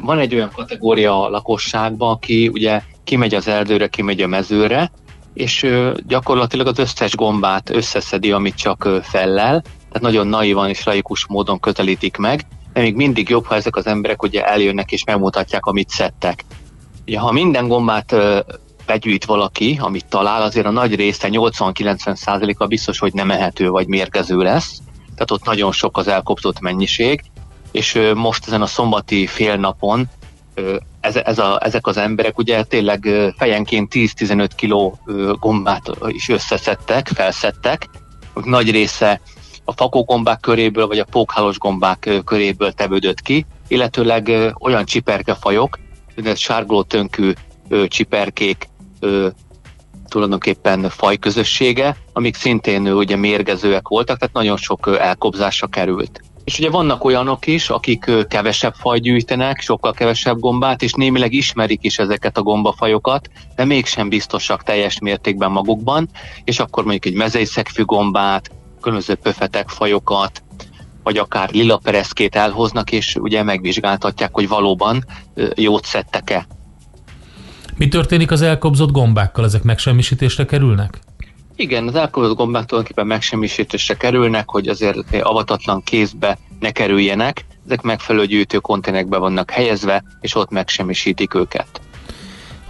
[0.00, 4.90] Van, egy olyan kategória a lakosságban, aki ugye kimegy az erdőre, kimegy a mezőre,
[5.34, 5.66] és
[6.06, 9.62] gyakorlatilag az összes gombát összeszedi, amit csak fellel,
[9.92, 13.86] tehát nagyon naivan és laikus módon közelítik meg, de még mindig jobb, ha ezek az
[13.86, 16.44] emberek ugye eljönnek és megmutatják, amit szedtek.
[17.06, 18.16] Ugye, ha minden gombát
[18.86, 24.36] begyűjt valaki, amit talál, azért a nagy része, 80-90%-a biztos, hogy nem ehető vagy mérgező
[24.36, 24.78] lesz,
[25.14, 27.22] tehát ott nagyon sok az elkoptott mennyiség,
[27.70, 30.08] és most ezen a szombati félnapon
[31.00, 34.98] ez, ez a, ezek az emberek ugye tényleg fejenként 10-15 kiló
[35.40, 37.88] gombát is összeszedtek, felszedtek,
[38.44, 39.20] nagy része
[39.64, 45.78] a fakógombák köréből, vagy a pókhálós gombák köréből tevődött ki, illetőleg olyan csiperkefajok,
[46.24, 47.32] ez sárguló tönkű
[47.86, 48.68] csiperkék
[50.08, 56.20] tulajdonképpen fajközössége, amik szintén ugye mérgezőek voltak, tehát nagyon sok elkobzásra került.
[56.44, 61.82] És ugye vannak olyanok is, akik kevesebb faj gyűjtenek, sokkal kevesebb gombát, és némileg ismerik
[61.82, 66.08] is ezeket a gombafajokat, de mégsem biztosak teljes mértékben magukban,
[66.44, 68.50] és akkor mondjuk egy mezeiszegfű gombát,
[68.80, 70.42] különböző pöfetek fajokat,
[71.02, 75.04] vagy akár lila pereszkét elhoznak, és ugye megvizsgáltatják, hogy valóban
[75.54, 76.46] jót szedtek-e.
[77.76, 79.44] Mi történik az elkobzott gombákkal?
[79.44, 80.98] Ezek megsemmisítésre kerülnek?
[81.56, 87.44] Igen, az elkobzott gombák tulajdonképpen megsemmisítésre kerülnek, hogy azért avatatlan kézbe ne kerüljenek.
[87.66, 91.80] Ezek megfelelő gyűjtő konténerekbe vannak helyezve, és ott megsemmisítik őket.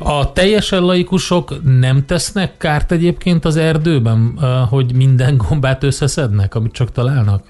[0.03, 4.38] A teljesen laikusok nem tesznek kárt egyébként az erdőben,
[4.70, 7.44] hogy minden gombát összeszednek, amit csak találnak?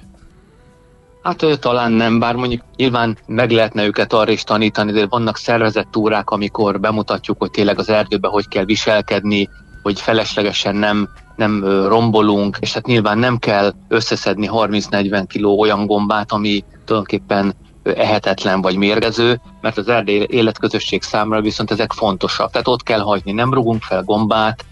[1.23, 5.37] Hát ő talán nem, bár mondjuk nyilván meg lehetne őket arra is tanítani, de vannak
[5.37, 9.49] szervezett túrák, amikor bemutatjuk, hogy tényleg az erdőbe hogy kell viselkedni,
[9.83, 16.33] hogy feleslegesen nem, nem rombolunk, és hát nyilván nem kell összeszedni 30-40 kiló olyan gombát,
[16.33, 22.51] ami tulajdonképpen ehetetlen vagy mérgező, mert az erdély életközösség számára viszont ezek fontosak.
[22.51, 24.65] Tehát ott kell hagyni, nem rugunk fel gombát,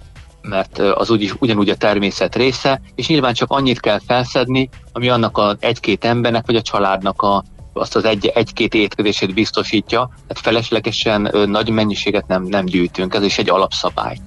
[0.42, 5.38] mert az úgy, ugyanúgy a természet része, és nyilván csak annyit kell felszedni, ami annak
[5.38, 11.30] a egy-két embernek vagy a családnak a, azt az egy, egy-két étkezését biztosítja, tehát feleslegesen
[11.46, 14.18] nagy mennyiséget nem, nem gyűjtünk, ez is egy alapszabály.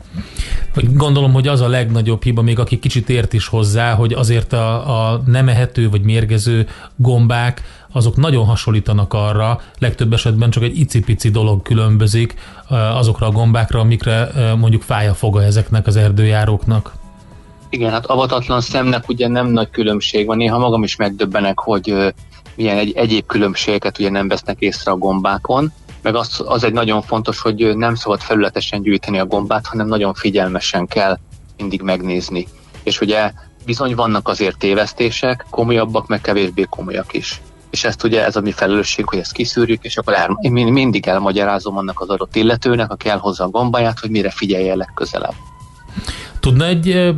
[0.93, 5.11] Gondolom, hogy az a legnagyobb hiba, még aki kicsit ért is hozzá, hogy azért a,
[5.11, 7.61] a nem ehető vagy mérgező gombák,
[7.91, 12.33] azok nagyon hasonlítanak arra, legtöbb esetben csak egy icipici dolog különbözik
[12.69, 16.93] azokra a gombákra, amikre mondjuk fáj a foga ezeknek az erdőjáróknak.
[17.69, 20.37] Igen, hát avatatlan szemnek ugye nem nagy különbség van.
[20.37, 22.13] Néha magam is megdöbbenek, hogy
[22.55, 25.71] milyen egy, egyéb különbségeket ugye nem vesznek észre a gombákon.
[26.01, 30.13] Meg az, az egy nagyon fontos, hogy nem szabad felületesen gyűjteni a gombát, hanem nagyon
[30.13, 31.17] figyelmesen kell
[31.57, 32.47] mindig megnézni.
[32.83, 33.31] És ugye
[33.65, 37.41] bizony vannak azért tévesztések, komolyabbak, meg kevésbé komolyak is
[37.71, 41.07] és ezt ugye ez a mi felelősség, hogy ezt kiszűrjük, és akkor el, én mindig
[41.07, 45.33] elmagyarázom annak az adott illetőnek, aki elhozza a gombáját, hogy mire figyelje legközelebb.
[46.39, 47.15] Tudna egy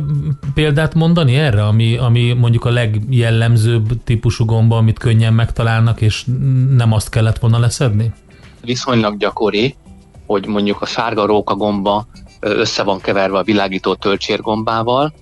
[0.54, 6.24] példát mondani erre, ami, ami mondjuk a legjellemzőbb típusú gomba, amit könnyen megtalálnak, és
[6.76, 8.12] nem azt kellett volna leszedni?
[8.60, 9.74] Viszonylag gyakori,
[10.26, 12.06] hogy mondjuk a sárga róka gomba
[12.40, 15.12] össze van keverve a világító töltsérgombával,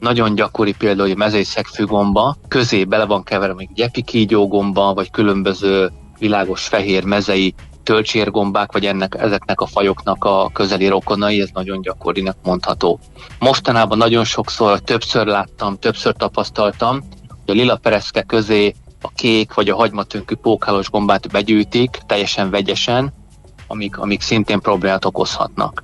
[0.00, 1.44] nagyon gyakori például, hogy a mezei
[1.76, 8.86] gomba, közé bele van keverve még gyepi gomba, vagy különböző világos fehér mezei töltsérgombák, vagy
[8.86, 13.00] ennek, ezeknek a fajoknak a közeli rokonai, ez nagyon gyakorinak mondható.
[13.38, 19.68] Mostanában nagyon sokszor, többször láttam, többször tapasztaltam, hogy a lila pereszke közé a kék vagy
[19.68, 23.12] a hagymatönkű pókhálós gombát begyűjtik, teljesen vegyesen,
[23.66, 25.82] amik, amik szintén problémát okozhatnak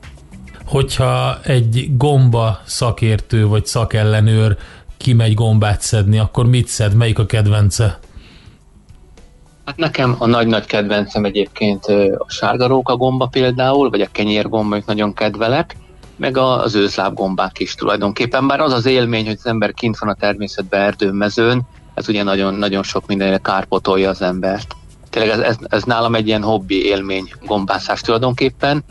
[0.71, 4.57] hogyha egy gomba szakértő vagy szakellenőr
[4.97, 6.95] kimegy gombát szedni, akkor mit szed?
[6.95, 7.99] Melyik a kedvence?
[9.65, 11.85] Hát nekem a nagy-nagy kedvencem egyébként
[12.19, 15.77] a sárgaróka gomba például, vagy a kenyérgomba, amit nagyon kedvelek,
[16.17, 18.47] meg az őzlábgombák is tulajdonképpen.
[18.47, 21.63] Bár az az élmény, hogy az ember kint van a természetben, erdőn, mezőn,
[21.95, 24.77] ez ugye nagyon, nagyon sok mindenre kárpotolja az embert.
[25.11, 28.85] Tényleg ez, ez, ez nálam egy ilyen hobbi élmény gombászás tulajdonképpen,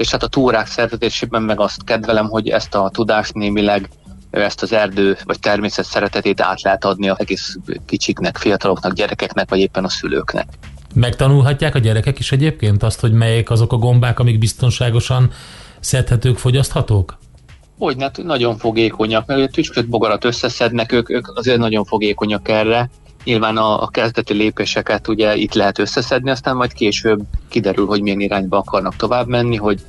[0.00, 3.88] és hát a túrák szervezésében meg azt kedvelem, hogy ezt a tudást némileg
[4.30, 9.58] ezt az erdő vagy természet szeretetét át lehet adni a egész kicsiknek, fiataloknak, gyerekeknek, vagy
[9.58, 10.46] éppen a szülőknek.
[10.94, 15.30] Megtanulhatják a gyerekek is egyébként azt, hogy melyek azok a gombák, amik biztonságosan
[15.80, 17.18] szedhetők, fogyaszthatók?
[17.78, 22.90] Hogy hát nagyon fogékonyak, mert a tücsköt bogarat összeszednek, ők, ők azért nagyon fogékonyak erre,
[23.24, 28.20] Nyilván a, a kezdeti lépéseket ugye itt lehet összeszedni, aztán majd később kiderül, hogy milyen
[28.20, 29.80] irányba akarnak tovább menni, hogy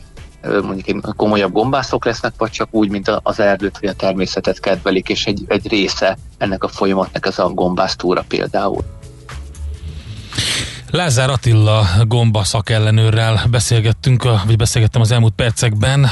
[0.44, 5.26] mondjuk komolyabb gombászok lesznek, vagy csak úgy, mint az erdőt vagy a természetet kedvelik, és
[5.26, 8.84] egy, egy része ennek a folyamatnak ez a gombásztúra például.
[10.92, 16.08] Lázár Attila gomba szakellenőrrel beszélgettünk, vagy beszélgettem az elmúlt percekben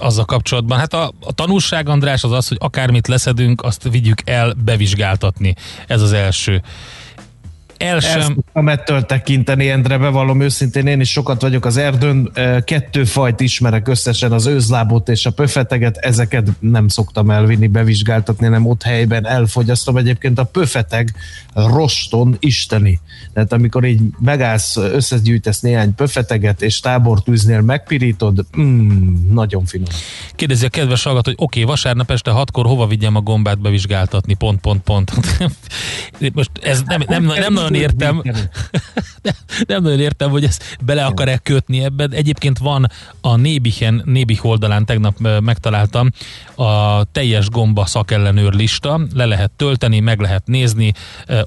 [0.00, 0.78] azzal kapcsolatban.
[0.78, 5.54] Hát a, a tanulság, András, az az, hogy akármit leszedünk, azt vigyük el bevizsgáltatni.
[5.86, 6.62] Ez az első
[7.82, 8.20] el sem...
[8.20, 12.32] Ezt tudtam ettől tekinteni, Endre, bevallom őszintén, én is sokat vagyok az erdőn,
[12.64, 18.66] kettő fajt ismerek összesen, az őzlábot és a pöfeteget, ezeket nem szoktam elvinni, bevizsgáltatni, nem
[18.66, 19.96] ott helyben elfogyasztom.
[19.96, 21.14] Egyébként a pöfeteg
[21.54, 23.00] roston isteni.
[23.32, 29.88] Tehát amikor így megállsz, összegyűjtesz néhány pöfeteget, és tábortűznél megpirítod, mm, nagyon finom.
[30.34, 34.34] Kérdezi a kedves hallgató, hogy oké, okay, vasárnap este hatkor hova vigyem a gombát bevizsgáltatni,
[34.34, 35.12] pont, pont, pont.
[36.34, 38.22] Most ez nem, nem, nem, nem nagyon értem,
[39.22, 39.34] nem,
[39.66, 42.12] nem nagyon értem, hogy ezt bele akar-e kötni ebben.
[42.12, 46.10] Egyébként van a Nébichen, Nébih oldalán tegnap megtaláltam
[46.54, 50.92] a teljes gomba szakellenőr lista, le lehet tölteni, meg lehet nézni,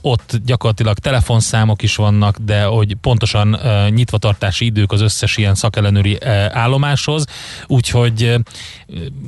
[0.01, 3.59] ott gyakorlatilag telefonszámok is vannak, de hogy pontosan
[3.89, 6.17] nyitvatartási idők az összes ilyen szakellenőri
[6.49, 7.25] állomáshoz,
[7.67, 8.35] úgyhogy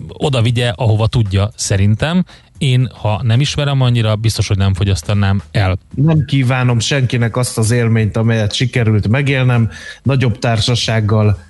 [0.08, 2.26] oda vigye, ahova tudja szerintem,
[2.58, 5.78] én, ha nem ismerem annyira, biztos, hogy nem fogyasztanám el.
[5.96, 9.70] Nem kívánom senkinek azt az élményt, amelyet sikerült megélnem.
[10.04, 11.46] Nagyobb társasággal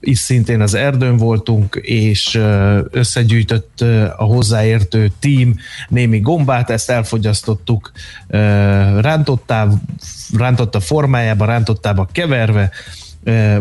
[0.00, 2.40] is szintén az erdőn voltunk, és
[2.90, 3.80] összegyűjtött
[4.16, 5.56] a hozzáértő tím
[5.88, 7.92] némi gombát, ezt elfogyasztottuk
[9.00, 9.68] rántottá,
[10.36, 12.70] rántotta formájába, rántottába keverve,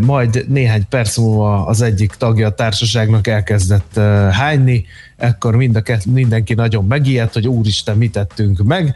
[0.01, 3.95] majd néhány perc múlva az egyik tagja a társaságnak elkezdett
[4.31, 4.85] hányni,
[5.17, 8.95] ekkor mind a kett, mindenki nagyon megijedt, hogy úristen, mit tettünk meg,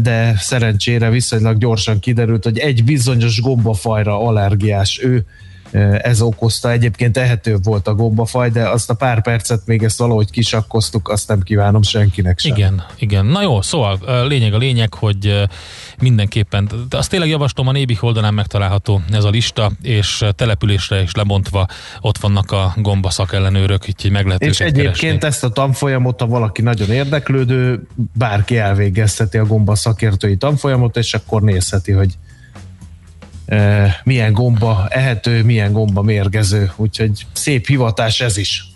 [0.00, 5.24] de szerencsére viszonylag gyorsan kiderült, hogy egy bizonyos gombafajra allergiás ő,
[6.02, 6.70] ez okozta.
[6.70, 11.28] Egyébként ehető volt a gombafaj, de azt a pár percet még ezt valahogy kisakkoztuk, azt
[11.28, 12.56] nem kívánom senkinek sem.
[12.56, 13.26] Igen, igen.
[13.26, 13.98] Na jó, szóval
[14.28, 15.44] lényeg a lényeg, hogy
[16.00, 21.12] mindenképpen, de azt tényleg javaslom, a Nébik oldalán megtalálható ez a lista, és településre is
[21.12, 21.66] lebontva
[22.00, 25.26] ott vannak a gomba szakellenőrök, így meg lehet És egyébként keresni.
[25.26, 31.42] ezt a tanfolyamot, ha valaki nagyon érdeklődő, bárki elvégezheti a gomba szakértői tanfolyamot, és akkor
[31.42, 32.14] nézheti, hogy
[34.04, 38.66] milyen gomba ehető, milyen gomba mérgező, úgyhogy szép hivatás ez is.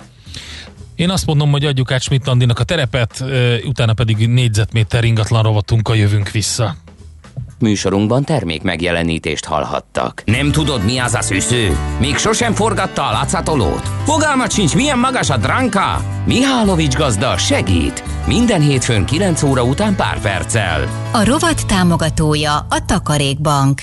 [0.94, 3.24] Én azt mondom, hogy adjuk át Schmidt Andinak a terepet,
[3.64, 6.76] utána pedig négyzetméter ingatlan rovatunkkal jövünk vissza.
[7.58, 10.22] Műsorunkban termék megjelenítést hallhattak.
[10.24, 11.76] Nem tudod, mi az a szűző?
[12.00, 13.88] Még sosem forgatta a látszatolót?
[14.04, 16.04] Fogalmat sincs, milyen magas a dránka?
[16.26, 18.04] Mihálovics gazda segít!
[18.26, 21.10] Minden hétfőn 9 óra után pár perccel.
[21.12, 23.82] A rovat támogatója a Takarékbank.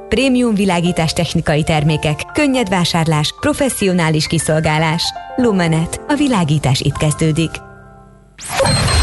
[0.11, 5.03] prémium világítás technikai termékek, könnyed vásárlás, professzionális kiszolgálás.
[5.35, 6.01] Lumenet.
[6.07, 7.51] A világítás itt kezdődik.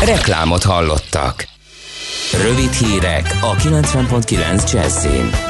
[0.04, 1.48] Reklámot hallottak.
[2.42, 5.47] Rövid hírek a 90.9 Jazzin.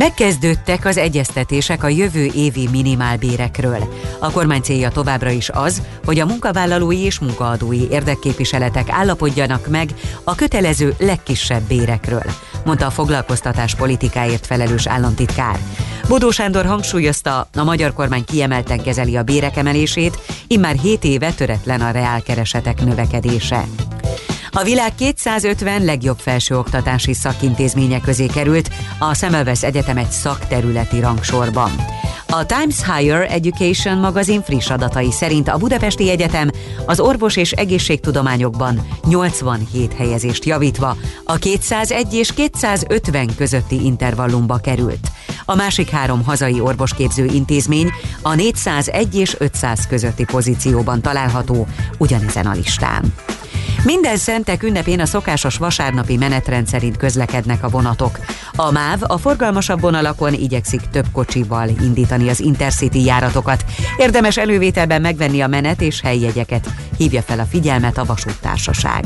[0.00, 3.94] Megkezdődtek az egyeztetések a jövő évi minimálbérekről.
[4.18, 9.94] A kormány célja továbbra is az, hogy a munkavállalói és munkaadói érdekképviseletek állapodjanak meg
[10.24, 12.24] a kötelező legkisebb bérekről,
[12.64, 15.58] mondta a foglalkoztatás politikáért felelős államtitkár.
[16.08, 21.80] Bodó Sándor hangsúlyozta, a magyar kormány kiemelten kezeli a bérek emelését, immár 7 éve töretlen
[21.80, 23.64] a reálkeresetek növekedése.
[24.52, 31.70] A világ 250 legjobb felsőoktatási szakintézménye közé került a Semmelweis Egyetem egy szakterületi rangsorban.
[32.28, 36.50] A Times Higher Education magazin friss adatai szerint a Budapesti Egyetem
[36.86, 45.10] az orvos és egészségtudományokban 87 helyezést javítva a 201 és 250 közötti intervallumba került.
[45.44, 51.66] A másik három hazai orvosképző intézmény a 401 és 500 közötti pozícióban található
[51.98, 53.14] ugyanezen a listán.
[53.84, 58.18] Minden szentek ünnepén a szokásos vasárnapi menetrend szerint közlekednek a vonatok.
[58.56, 63.64] A MÁV a forgalmasabb vonalakon igyekszik több kocsival indítani az Intercity járatokat.
[63.96, 66.68] Érdemes elővételben megvenni a menet és helyjegyeket.
[66.96, 69.04] Hívja fel a figyelmet a vasúttársaság.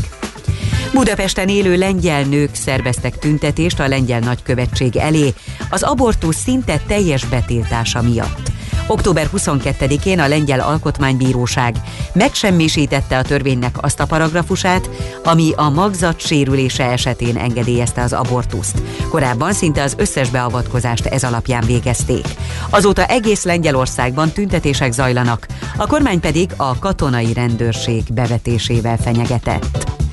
[0.93, 5.35] Budapesten élő lengyel nők szerveztek tüntetést a lengyel nagykövetség elé
[5.71, 8.53] az abortusz szinte teljes betiltása miatt.
[8.87, 11.75] Október 22-én a Lengyel Alkotmánybíróság
[12.13, 14.91] megsemmisítette a törvénynek azt a paragrafusát,
[15.25, 18.83] ami a magzat sérülése esetén engedélyezte az abortuszt.
[19.09, 22.27] Korábban szinte az összes beavatkozást ez alapján végezték.
[22.71, 25.47] Azóta egész Lengyelországban tüntetések zajlanak,
[25.77, 30.04] a kormány pedig a katonai rendőrség bevetésével fenyegetett.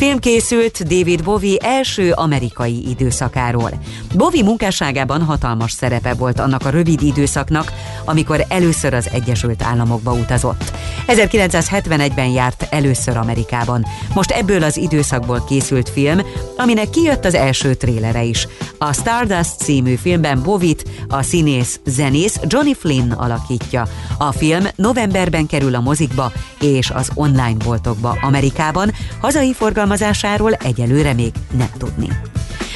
[0.00, 3.70] Film készült David Bowie első amerikai időszakáról.
[4.14, 7.72] Bowie munkásságában hatalmas szerepe volt annak a rövid időszaknak,
[8.04, 10.72] amikor először az Egyesült Államokba utazott.
[11.06, 13.86] 1971-ben járt először Amerikában.
[14.14, 16.20] Most ebből az időszakból készült film,
[16.56, 18.48] aminek kijött az első trélere is.
[18.78, 23.86] A Stardust című filmben Bovit a színész zenész Johnny Flynn alakítja.
[24.18, 29.54] A film novemberben kerül a mozikba és az online boltokba Amerikában, hazai
[29.90, 32.08] forgalmazásáról egyelőre még nem tudni.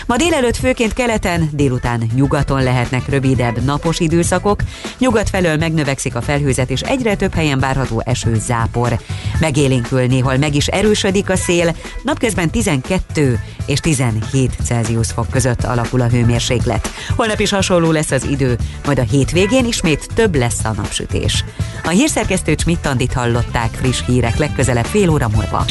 [0.06, 4.60] Ma délelőtt főként keleten, délután nyugaton lehetnek rövidebb napos időszakok,
[4.98, 9.00] nyugat felől megnövekszik a felhőzet, és egyre több helyen várható eső zápor.
[9.40, 16.00] Megélénkül néhol meg is erősödik a szél, napközben 12 és 17 Celsius fok között alakul
[16.00, 16.88] a hőmérséklet.
[17.16, 21.44] Holnap is hasonló lesz az idő, majd a hétvégén ismét több lesz a napsütés.
[21.84, 25.64] A hírszerkesztő Csmittandit hallották friss hírek legközelebb fél óra múlva.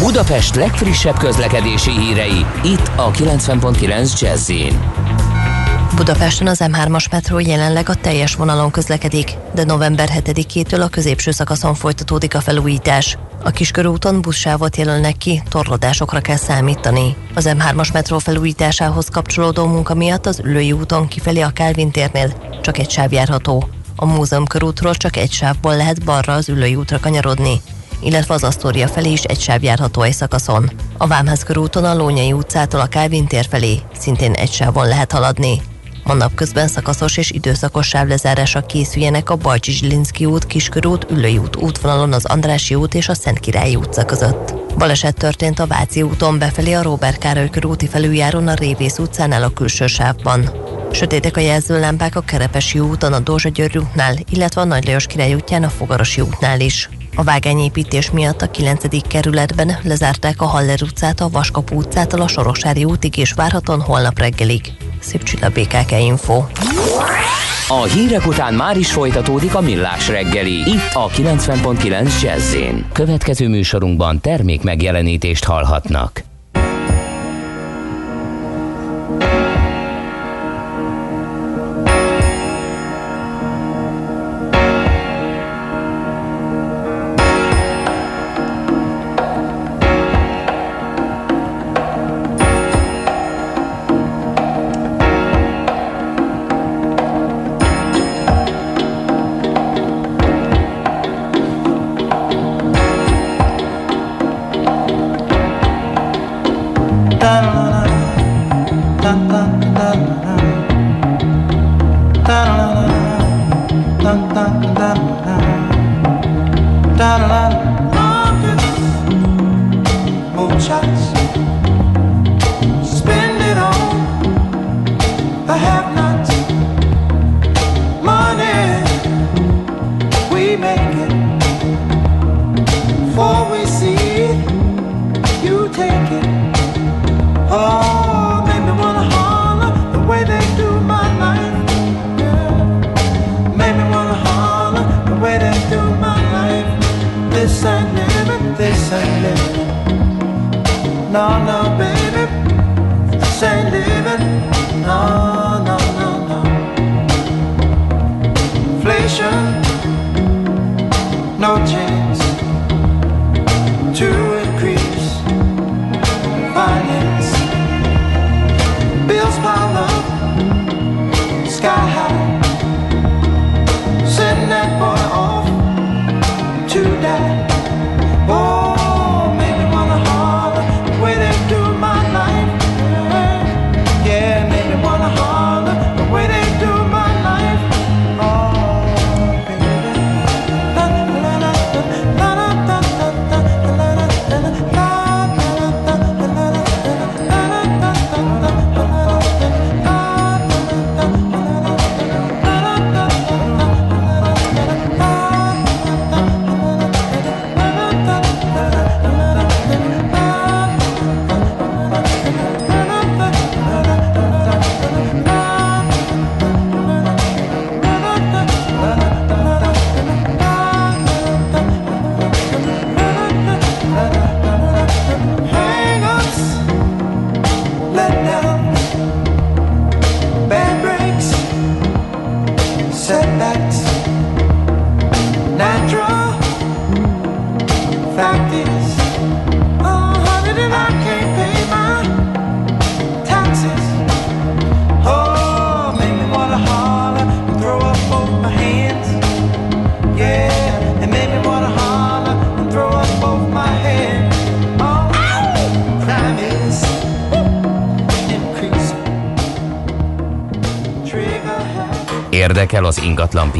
[0.00, 4.52] Budapest legfrissebb közlekedési hírei, itt a 90.9 jazz
[5.96, 11.74] Budapesten az M3-as metró jelenleg a teljes vonalon közlekedik, de november 7-től a középső szakaszon
[11.74, 13.18] folytatódik a felújítás.
[13.42, 17.16] A kiskörúton buszsávot jelölnek ki, torlódásokra kell számítani.
[17.34, 22.32] Az M3-as metró felújításához kapcsolódó munka miatt az Ülői úton kifelé a Kálvin térnél
[22.62, 23.68] csak egy sáv járható.
[23.96, 27.60] A múzeum körútról csak egy sávból lehet balra az Ülői útra kanyarodni
[28.02, 30.70] illetve az Asztória felé is egy sáv járható egy szakaszon.
[30.96, 35.62] A Vámház körúton a Lónyai utcától a Kálvin tér felé szintén egy sávon lehet haladni.
[36.04, 42.12] Ma napközben szakaszos és időszakos sávlezárásra készüljenek a Bajcsi Zsilinszki út, Kiskörút, Üllői út útvonalon
[42.12, 44.54] az Andrási út és a Szent Királyi utca között.
[44.78, 49.52] Baleset történt a Váci úton befelé a Róbert Károly körúti felüljáron a Révész utcánál a
[49.52, 50.50] külső sávban.
[50.92, 55.34] Sötétek a jelzőlámpák a Kerepesi úton, a Dózsa György útnál, illetve a Nagy Lajos Király
[55.34, 56.88] útján a Fogarosi útnál is.
[57.14, 59.06] A vágányépítés miatt a 9.
[59.08, 64.72] kerületben lezárták a Haller utcát, a Vaskapú utcától a Sorosári útig és várhatóan holnap reggelig.
[65.00, 66.44] Szép csilla BKK Info.
[67.68, 72.56] A hírek után már is folytatódik a millás reggeli, itt a 90.9 jazz
[72.92, 76.29] Következő műsorunkban termék megjelenítést hallhatnak.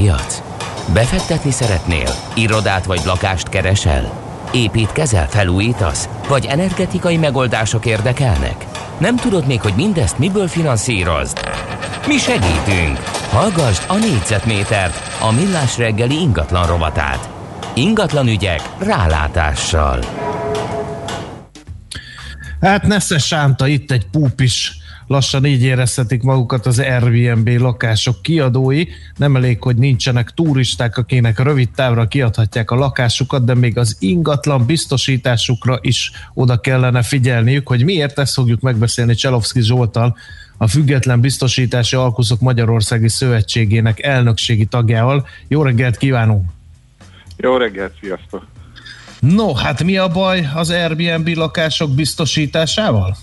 [0.00, 0.42] Piac?
[0.92, 2.08] Befektetni szeretnél?
[2.34, 4.12] Irodát vagy lakást keresel?
[4.52, 6.08] Építkezel, felújítasz?
[6.28, 8.66] Vagy energetikai megoldások érdekelnek?
[8.98, 11.38] Nem tudod még, hogy mindezt miből finanszírozd?
[12.06, 12.98] Mi segítünk!
[13.30, 17.28] Hallgassd a négyzetmétert, a millás reggeli ingatlan rovatát.
[17.74, 19.98] Ingatlan ügyek rálátással.
[22.60, 24.79] Hát Nesze Sánta, itt egy púp is
[25.10, 28.84] lassan így érezhetik magukat az Airbnb lakások kiadói.
[29.16, 34.66] Nem elég, hogy nincsenek turisták, akinek rövid távra kiadhatják a lakásukat, de még az ingatlan
[34.66, 40.16] biztosításukra is oda kellene figyelniük, hogy miért ezt fogjuk megbeszélni Cselovszki Zsoltal,
[40.56, 45.26] a Független Biztosítási Alkuszok Magyarországi Szövetségének elnökségi tagjával.
[45.48, 46.50] Jó reggelt kívánunk!
[47.36, 48.46] Jó reggelt, sziasztok!
[49.20, 53.16] No, hát mi a baj az Airbnb lakások biztosításával?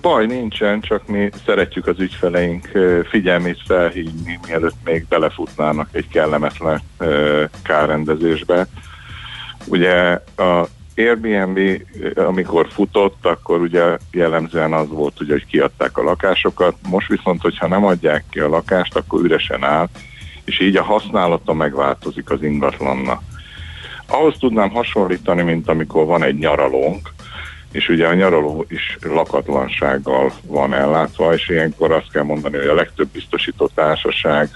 [0.00, 2.68] Baj nincsen, csak mi szeretjük az ügyfeleink
[3.08, 6.80] figyelmét felhívni, mielőtt még belefutnának egy kellemetlen
[7.62, 8.66] kárrendezésbe.
[9.66, 10.66] Ugye a
[10.96, 11.58] Airbnb,
[12.14, 16.74] amikor futott, akkor ugye jellemzően az volt, ugye, hogy kiadták a lakásokat.
[16.88, 19.88] Most viszont, hogyha nem adják ki a lakást, akkor üresen áll,
[20.44, 23.22] és így a használata megváltozik az ingatlannak.
[24.06, 27.16] Ahhoz tudnám hasonlítani, mint amikor van egy nyaralónk,
[27.72, 32.74] és ugye a nyaraló is lakatlansággal van ellátva, és ilyenkor azt kell mondani, hogy a
[32.74, 34.50] legtöbb biztosító társaság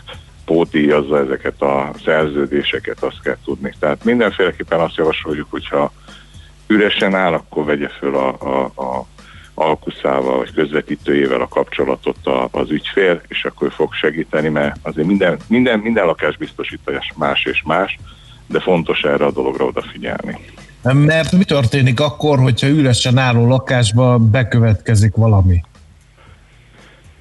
[0.44, 3.72] pótíjazza ezeket a szerződéseket, azt kell tudni.
[3.78, 5.92] Tehát mindenféleképpen azt javasoljuk, hogyha
[6.66, 9.06] üresen áll, akkor vegye föl a, a, a
[9.54, 15.38] alkuszával vagy közvetítőjével a kapcsolatot a, az ügyfél, és akkor fog segíteni, mert azért minden,
[15.48, 17.98] minden, minden lakásbiztosítás más és más,
[18.46, 20.38] de fontos erre a dologra odafigyelni.
[20.82, 25.60] Mert mi történik akkor, hogyha üresen álló lakásba bekövetkezik valami?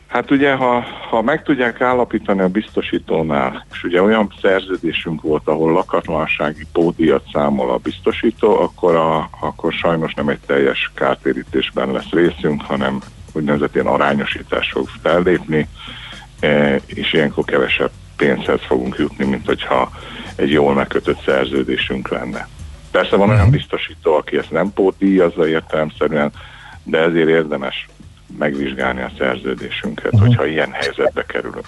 [0.08, 5.72] Hát ugye, ha, ha meg tudják állapítani a biztosítónál, és ugye olyan szerződésünk volt, ahol
[5.72, 12.62] lakatlansági pódiat számol a biztosító, akkor, a, akkor sajnos nem egy teljes kártérítésben lesz részünk,
[12.62, 13.00] hanem
[13.34, 15.68] úgynevezett ilyen arányosítás fog fellépni,
[16.40, 19.92] e, és ilyenkor kevesebb pénzhez fogunk jutni, mint hogyha
[20.36, 22.48] egy jól megkötött szerződésünk lenne.
[22.92, 23.52] Persze van olyan mhm.
[23.52, 26.32] biztosító, aki ezt nem pótdíjazza értelemszerűen,
[26.84, 27.88] de ezért érdemes
[28.38, 30.28] megvizsgálni a szerződésünket, uh-huh.
[30.28, 31.68] hogyha ilyen helyzetbe kerülünk.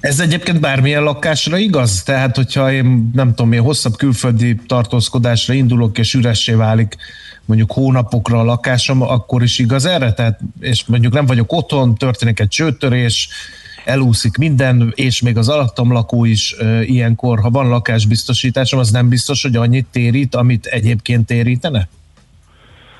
[0.00, 2.02] Ez egyébként bármilyen lakásra igaz?
[2.02, 6.96] Tehát, hogyha én nem tudom, én hosszabb külföldi tartózkodásra indulok, és üressé válik
[7.44, 10.12] mondjuk hónapokra a lakásom, akkor is igaz erre?
[10.12, 13.28] Tehát, és mondjuk nem vagyok otthon, történik egy csőtörés,
[13.84, 19.08] elúszik minden, és még az alattam lakó is e, ilyenkor, ha van lakásbiztosításom, az nem
[19.08, 21.88] biztos, hogy annyit térít, amit egyébként térítene?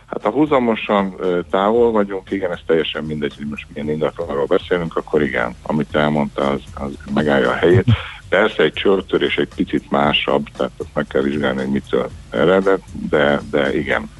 [0.06, 1.14] Hát ha húzamosan
[1.50, 6.50] távol vagyunk, igen, ez teljesen mindegy, hogy most milyen ingatlanról beszélünk, akkor igen, amit elmondta,
[6.50, 7.84] az, az megállja a helyét.
[8.28, 12.80] Persze egy csörtörés egy picit másabb, tehát azt meg kell vizsgálni, hogy mitől eredet,
[13.10, 14.10] de, de igen.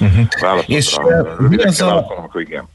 [0.00, 0.62] Uh-huh.
[0.66, 1.96] És uh, mi az a...
[1.96, 2.68] Akkor igen.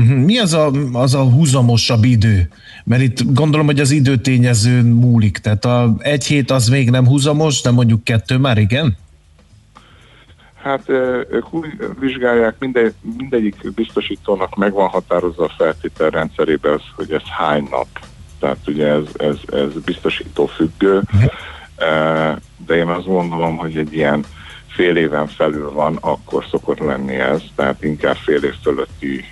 [0.00, 0.24] Uh-huh.
[0.24, 2.48] Mi az a, az a húzamosabb idő?
[2.84, 5.38] Mert itt gondolom, hogy az időtényezőn múlik.
[5.38, 8.96] Tehát a egy hét az még nem húzamos, de mondjuk kettő már igen?
[10.62, 10.88] Hát
[11.30, 11.68] ők úgy
[12.00, 17.86] vizsgálják, minden, mindegyik biztosítónak meg van határozva a feltételrendszerébe az, hogy ez hány nap.
[18.38, 21.02] Tehát ugye ez, ez, ez biztosító függő,
[22.66, 24.24] de én azt gondolom, hogy egy ilyen
[24.66, 29.24] fél éven felül van, akkor szokott lenni ez, tehát inkább fél év fölötti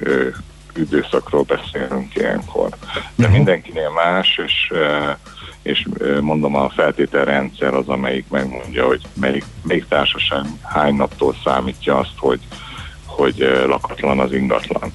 [0.77, 2.69] időszakról beszélünk ilyenkor.
[2.69, 2.77] De
[3.17, 3.35] uh-huh.
[3.37, 4.73] mindenkinél más, és
[5.63, 5.87] és
[6.21, 12.41] mondom a feltételrendszer az, amelyik megmondja, hogy melyik, melyik társaság hány naptól számítja azt, hogy,
[13.07, 14.93] hogy lakatlan az ingatlan.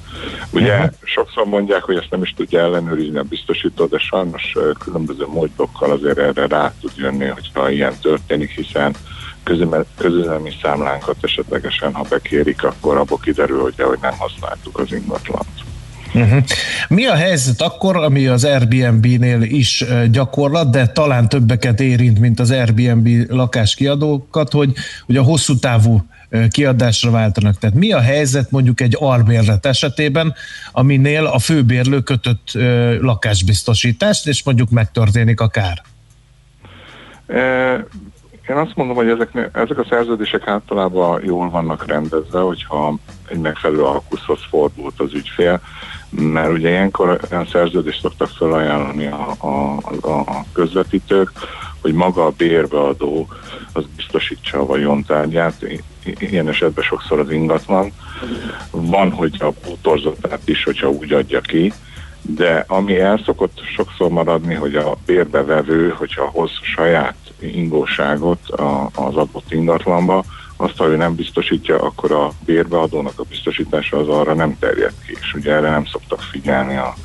[0.51, 0.91] Ugye uh-huh.
[1.03, 6.17] sokszor mondják, hogy ezt nem is tudja ellenőrizni a biztosító, de sajnos különböző módokkal azért
[6.17, 8.95] erre rá tud jönni, hogyha ilyen történik, hiszen
[9.97, 15.47] közülemi számlánkat esetlegesen, ha bekérik, akkor abból kiderül, hogy, hogy nem használtuk az ingatlant.
[16.13, 16.43] Uh-huh.
[16.87, 22.51] Mi a helyzet akkor, ami az Airbnb-nél is gyakorlat, de talán többeket érint, mint az
[22.51, 24.73] Airbnb lakáskiadókat, hogy,
[25.05, 26.05] hogy a hosszú távú
[26.49, 27.57] kiadásra váltanak.
[27.59, 30.33] Tehát mi a helyzet mondjuk egy albérlet esetében,
[30.71, 32.51] aminél a főbérlő kötött
[32.99, 35.81] lakásbiztosítást, és mondjuk megtörténik a kár?
[38.53, 42.95] Én azt mondom, hogy ezek, ezek a szerződések általában jól vannak rendezve, hogyha
[43.27, 45.61] egy megfelelő alkuszhoz fordult az ügyfél,
[46.09, 49.77] mert ugye ilyenkor olyan szerződést szoktak felajánlani a, a,
[50.09, 51.31] a, közvetítők,
[51.81, 53.27] hogy maga a bérbeadó
[53.71, 55.65] az biztosítsa a vagyontárgyát,
[56.03, 57.91] ilyen esetben sokszor az ingatlan.
[58.71, 61.73] Van, hogy a bútorzatát is, hogyha úgy adja ki,
[62.21, 68.49] de ami el szokott sokszor maradni, hogy a bérbevevő, hogyha hoz saját ingóságot
[68.95, 70.23] az adott ingatlanba,
[70.57, 75.17] azt, ha ő nem biztosítja, akkor a bérbeadónak a biztosítása az arra nem terjed ki,
[75.21, 76.95] és ugye erre nem szoktak figyelni a,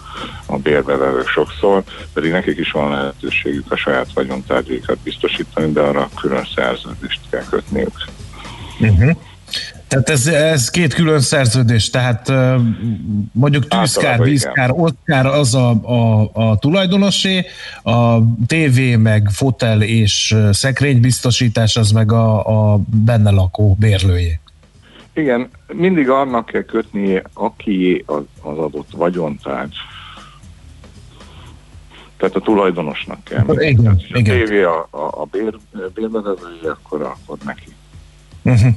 [0.46, 1.82] a bérbevevők sokszor,
[2.12, 8.04] pedig nekik is van lehetőségük a saját vagyontárgyaikat biztosítani, de arra külön szerződést kell kötniük.
[8.80, 9.16] Uh-huh.
[9.88, 12.32] Tehát ez, ez két külön szerződés, tehát
[13.32, 17.46] mondjuk tűzkár, vízkár, oszkár az a, a, a tulajdonosé,
[17.82, 24.40] a TV meg fotel és szekrénybiztosítás az meg a, a benne lakó bérlőjé.
[25.12, 29.74] Igen, mindig annak kell kötnie, aki az, az adott vagyontárgy.
[32.16, 33.44] Tehát a tulajdonosnak kell.
[33.58, 34.34] Igen, Tehát, igen.
[34.34, 35.58] a tévé a, a, a bér,
[35.94, 37.66] bérbevevője, akkor, akkor neki.
[38.48, 38.74] Uh-huh.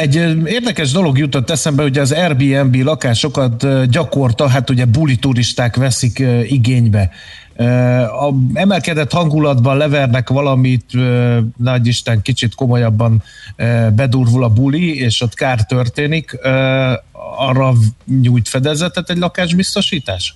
[0.00, 0.14] Egy
[0.46, 7.10] érdekes dolog jutott eszembe, hogy az Airbnb lakásokat gyakorta, hát ugye buli turisták veszik igénybe.
[8.06, 10.84] A emelkedett hangulatban levernek valamit,
[11.56, 13.22] nagy Isten, kicsit komolyabban
[13.92, 16.38] bedurvul a buli, és ott kár történik,
[17.36, 17.72] arra
[18.20, 20.34] nyújt fedezetet egy lakásbiztosítás?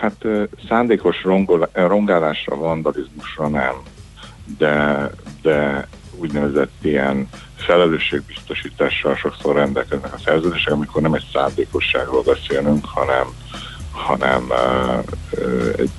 [0.00, 0.24] Hát
[0.68, 3.74] szándékos rongol, rongálásra, vandalizmusra nem,
[4.58, 5.10] de,
[5.42, 5.86] de
[6.22, 13.26] úgynevezett ilyen felelősségbiztosítással sokszor rendelkeznek a szerződések, amikor nem egy szándékosságról beszélünk, hanem,
[13.92, 15.90] hanem uh, egy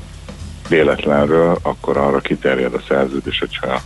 [0.70, 3.82] véletlenről, akkor arra kiterjed a szerződés, hogyha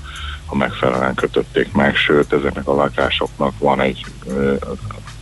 [0.46, 4.58] ha megfelelően kötötték meg, sőt ezeknek a lakásoknak van egy uh,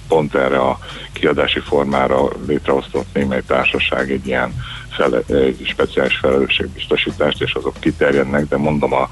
[0.07, 0.79] pont erre a
[1.13, 4.53] kiadási formára létrehozott némely társaság egy ilyen
[4.89, 9.07] fele, egy speciális felelősségbiztosítást, és azok kiterjednek, de mondom a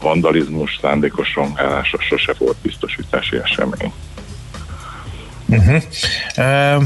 [0.00, 3.92] vandalizmus, szándékos rongálásra sose volt biztosítási esemény.
[5.48, 5.82] Uh-huh.
[6.36, 6.82] Uh,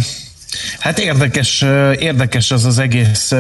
[0.78, 1.64] hát érdekes,
[1.98, 3.30] érdekes az az egész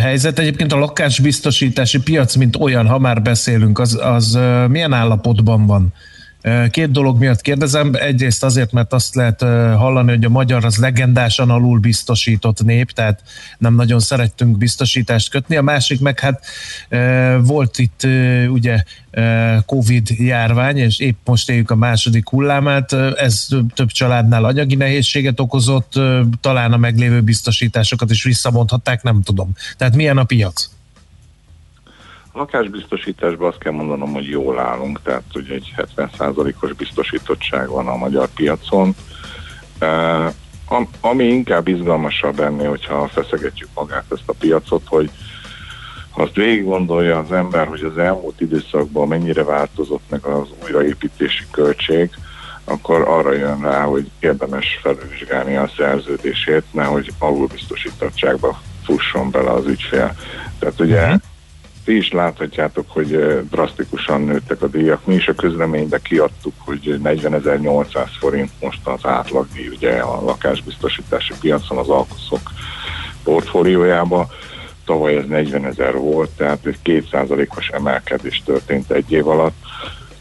[0.00, 0.38] helyzet.
[0.38, 4.38] Egyébként a lakásbiztosítási piac, mint olyan, ha már beszélünk, az, az
[4.68, 5.92] milyen állapotban van?
[6.70, 7.90] Két dolog miatt kérdezem.
[7.94, 9.40] Egyrészt azért, mert azt lehet
[9.76, 13.22] hallani, hogy a magyar az legendásan alul biztosított nép, tehát
[13.58, 15.56] nem nagyon szerettünk biztosítást kötni.
[15.56, 16.46] A másik meg hát
[17.40, 18.06] volt itt
[18.48, 18.82] ugye
[19.66, 22.92] Covid járvány, és épp most éljük a második hullámát.
[23.16, 25.92] Ez több családnál anyagi nehézséget okozott,
[26.40, 29.52] talán a meglévő biztosításokat is visszamondhatták, nem tudom.
[29.76, 30.73] Tehát milyen a piac?
[32.36, 37.96] A lakásbiztosításban azt kell mondanom, hogy jól állunk, tehát ugye egy 70%-os biztosítottság van a
[37.96, 38.94] magyar piacon.
[39.80, 45.10] Uh, ami inkább izgalmasabb ennél, hogyha feszegetjük magát ezt a piacot, hogy
[46.10, 52.10] azt végig gondolja az ember, hogy az elmúlt időszakban mennyire változott meg az újraépítési költség,
[52.64, 60.16] akkor arra jön rá, hogy érdemes felvizsgálni a szerződését, nehogy alulbiztosítottságba fusson bele az ügyfél.
[60.58, 61.20] Tehát ugye uh-huh
[61.84, 65.06] ti is láthatjátok, hogy drasztikusan nőttek a díjak.
[65.06, 71.78] Mi is a közleménybe kiadtuk, hogy 40.800 forint most az átlagdíj ugye a lakásbiztosítási piacon
[71.78, 72.40] az alkoszok
[73.24, 74.28] portfóliójába.
[74.84, 79.56] Tavaly ez 40 ezer volt, tehát egy kétszázalékos emelkedés történt egy év alatt.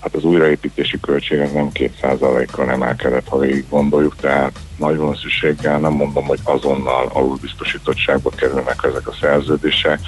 [0.04, 5.92] Hát az újraépítési költség ez nem kétszázalékkal emelkedett, ha végig gondoljuk, tehát nagy valószínűséggel nem
[5.92, 10.00] mondom, hogy azonnal alulbiztosítottságba kerülnek ezek a szerződések,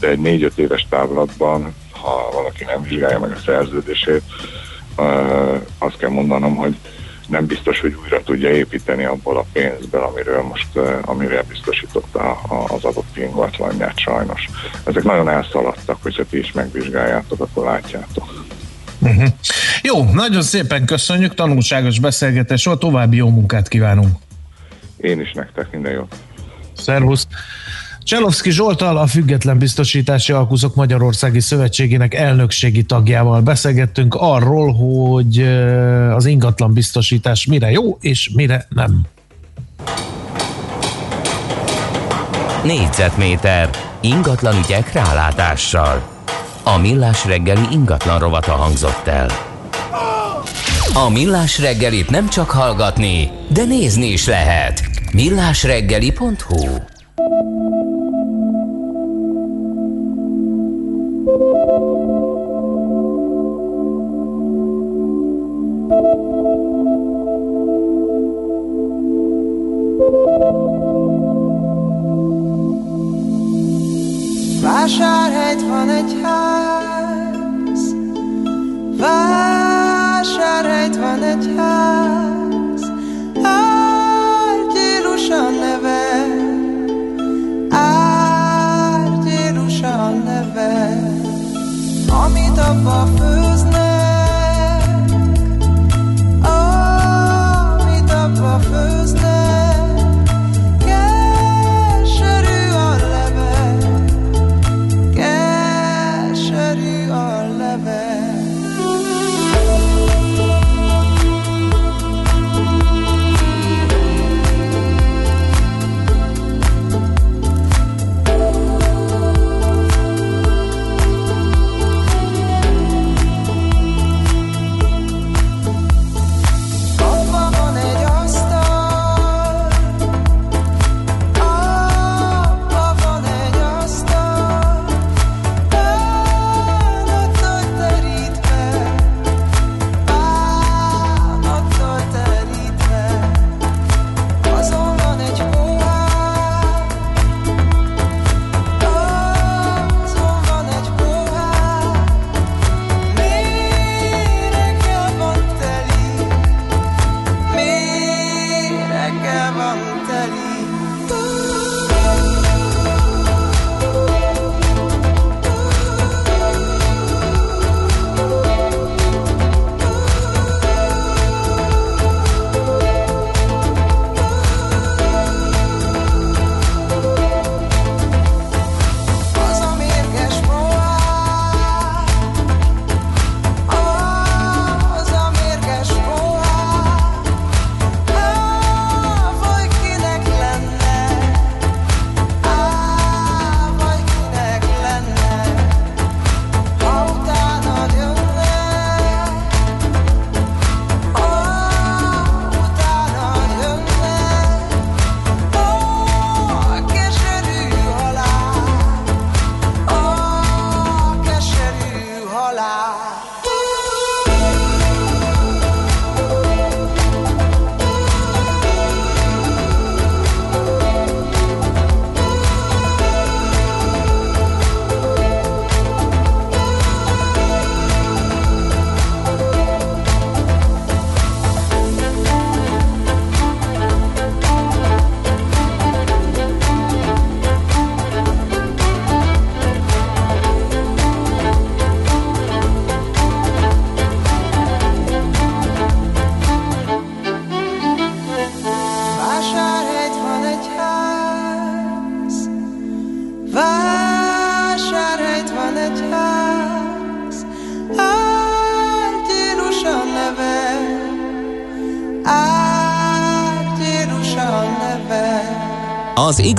[0.00, 4.22] de egy négy-öt éves távlatban, ha valaki nem vizsgálja meg a szerződését,
[5.78, 6.76] azt kell mondanom, hogy
[7.28, 12.32] nem biztos, hogy újra tudja építeni abból a pénzből, amiről most, amire biztosította
[12.68, 14.48] az adott ingatlanját sajnos.
[14.84, 18.44] Ezek nagyon elszaladtak, hogyha ti is megvizsgáljátok, akkor látjátok.
[19.02, 19.28] Uh-huh.
[19.82, 24.16] Jó, nagyon szépen köszönjük, tanulságos beszélgetés volt, további jó munkát kívánunk.
[24.96, 26.14] Én is nektek minden jót.
[26.76, 27.26] Szervusz!
[28.04, 35.42] Cselovszki Zsoltal, a Független Biztosítási Alkuzok Magyarországi Szövetségének elnökségi tagjával beszélgettünk arról, hogy
[36.14, 39.00] az ingatlan biztosítás mire jó és mire nem.
[42.64, 43.70] Négyzetméter
[44.00, 46.11] ingatlan ügyek rálátással.
[46.64, 49.28] A Millás reggeli ingatlan rovata hangzott el.
[50.94, 54.82] A Millás reggelit nem csak hallgatni, de nézni is lehet.
[55.12, 56.66] millásreggeli.hu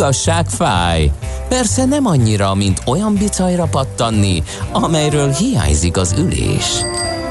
[0.04, 1.12] igazság fáj.
[1.50, 6.82] Persze nem annyira, mint olyan bicajra pattanni, amelyről hiányzik az ülés.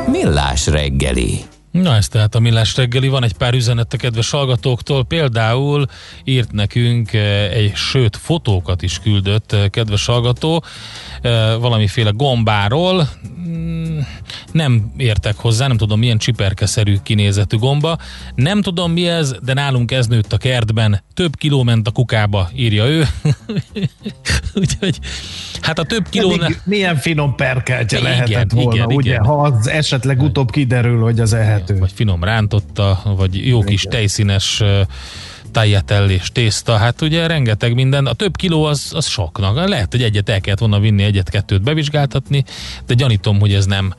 [0.07, 1.45] Millás reggeli.
[1.71, 5.87] Na ez tehát a Millás reggeli, van egy pár üzenet a kedves hallgatóktól, például
[6.25, 10.65] írt nekünk eh, egy, sőt fotókat is küldött eh, kedves hallgató,
[11.23, 13.09] eh, valamiféle gombáról,
[14.53, 17.99] nem értek hozzá, nem tudom milyen csiperkeszerű kinézetű gomba,
[18.35, 22.51] nem tudom mi ez, de nálunk ez nőtt a kertben, több kiló ment a kukába,
[22.55, 23.07] írja ő.
[24.55, 24.99] Úgyhogy,
[25.61, 26.29] hát a több kiló...
[26.29, 29.11] Milyen, milyen finom perkeltje igen, lehetett volna, igen, ugye?
[29.11, 29.25] Igen.
[29.25, 31.79] Ha az esetleg utóbb kiderül, hogy az ehető.
[31.79, 34.63] Vagy finom rántotta, vagy jó kis tejszínes
[35.53, 39.69] tagliatelle tészta, hát ugye rengeteg minden, a több kiló az, az soknak.
[39.69, 42.45] Lehet, hogy egyet el kellett volna vinni, egyet-kettőt bevizsgáltatni,
[42.87, 43.95] de gyanítom, hogy ez nem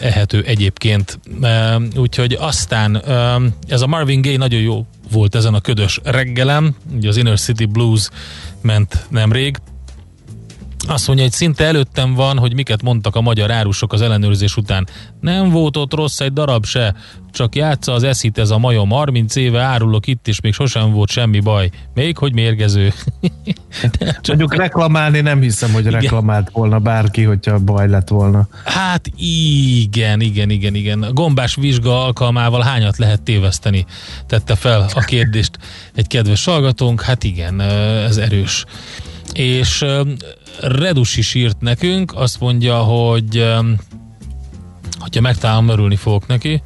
[0.00, 1.18] ehető egyébként.
[1.96, 3.02] Úgyhogy aztán
[3.68, 7.64] ez a Marvin Gaye nagyon jó volt ezen a ködös reggelem, ugye az Inner City
[7.64, 8.08] Blues
[8.60, 9.56] ment nemrég,
[10.88, 14.86] azt mondja, hogy szinte előttem van, hogy miket mondtak a magyar árusok az ellenőrzés után.
[15.20, 16.94] Nem volt ott rossz egy darab se,
[17.32, 18.90] csak játsza az eszit ez a majom.
[18.90, 21.70] 30 éve árulok itt, és még sosem volt semmi baj.
[21.94, 22.92] Még hogy mérgező.
[24.20, 24.26] csak...
[24.26, 26.00] Mondjuk reklamálni nem hiszem, hogy igen.
[26.00, 28.48] reklamált volna bárki, hogyha baj lett volna.
[28.64, 31.02] Hát igen, igen, igen, igen.
[31.02, 33.86] A gombás vizsga alkalmával hányat lehet téveszteni?
[34.26, 35.58] Tette fel a kérdést
[35.94, 37.02] egy kedves hallgatónk.
[37.02, 38.64] Hát igen, ez erős.
[39.32, 39.84] És
[40.60, 43.44] Redus is írt nekünk, azt mondja, hogy
[44.98, 46.62] hogyha megtalálom, örülni fogok neki.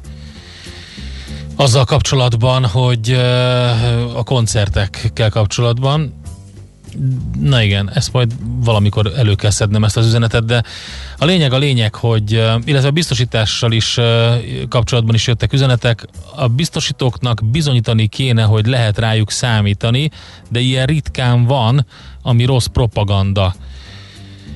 [1.55, 3.11] Azzal kapcsolatban, hogy
[4.15, 6.21] a koncertekkel kapcsolatban,
[7.39, 8.33] na igen, ezt majd
[8.63, 10.63] valamikor elő kell szednem ezt az üzenetet, de
[11.17, 12.31] a lényeg a lényeg, hogy,
[12.65, 13.99] illetve a biztosítással is
[14.69, 20.11] kapcsolatban is jöttek üzenetek, a biztosítóknak bizonyítani kéne, hogy lehet rájuk számítani,
[20.49, 21.85] de ilyen ritkán van,
[22.23, 23.55] ami rossz propaganda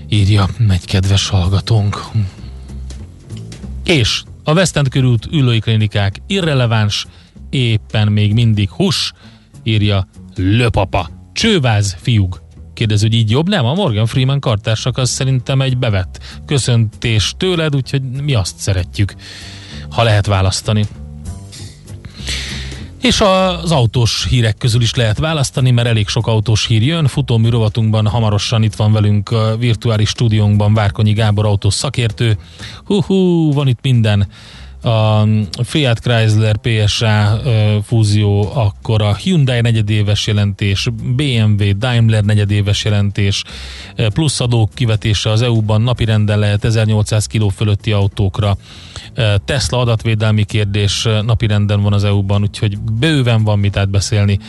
[0.10, 2.02] írja egy kedves hallgatónk.
[3.84, 7.08] És a West End körült ülői klinikák irreleváns,
[7.50, 9.14] éppen még mindig hús,
[9.64, 11.10] írja Löpapa.
[11.34, 12.42] Csőváz fiúg.
[12.74, 13.50] Kérdez, hogy így jobb?
[13.50, 19.16] Nem, a Morgan Freeman kartársak az szerintem egy bevett köszöntés tőled, úgyhogy mi azt szeretjük,
[19.90, 20.86] ha lehet választani.
[23.08, 27.08] És az autós hírek közül is lehet választani, mert elég sok autós hír jön.
[27.08, 32.38] Futómű rovatunkban hamarosan itt van velünk a virtuális stúdiónkban Várkonyi Gábor autós szakértő.
[32.86, 34.28] Hú, hú, van itt minden
[34.88, 35.28] a
[35.64, 37.42] Fiat Chrysler PSA
[37.84, 43.44] fúzió, akkor a Hyundai negyedéves jelentés, BMW, Daimler negyedéves jelentés,
[43.96, 48.58] plusz adók kivetése az EU-ban napirenden lehet 1800 kg fölötti autókra,
[49.46, 54.40] Tesla adatvédelmi kérdés napirenden van az EU-ban, úgyhogy bőven van mit átbeszélni.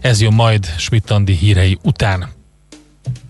[0.00, 2.28] Ez jön majd Schmidt Andi hírei után.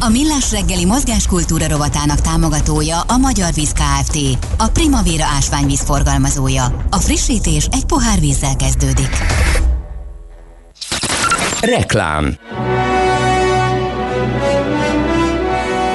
[0.00, 4.18] A Millás reggeli mozgáskultúra rovatának támogatója a Magyar Víz Kft.
[4.58, 6.86] A Primavera ásványvíz forgalmazója.
[6.90, 9.16] A frissítés egy pohár vízzel kezdődik.
[11.60, 12.36] Reklám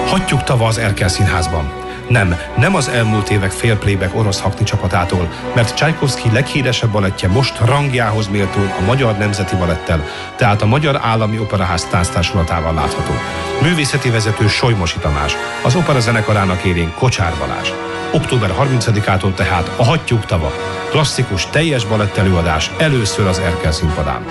[0.09, 1.89] Hagyjuk tava az Erkel Színházban.
[2.10, 8.27] Nem, nem az elmúlt évek félplébek orosz hakni csapatától, mert Csajkovszki leghíresebb balettje most rangjához
[8.27, 10.03] méltó a Magyar Nemzeti Balettel,
[10.36, 13.14] tehát a Magyar Állami Operaház tánctársulatával látható.
[13.61, 17.69] Művészeti vezető Solymosi Tamás, az opera zenekarának élén Kocsár Balázs.
[18.14, 20.52] Október 30-ától tehát a Hattyúk tava.
[20.90, 24.26] Klasszikus, teljes balett előadás először az Erkel színpadán.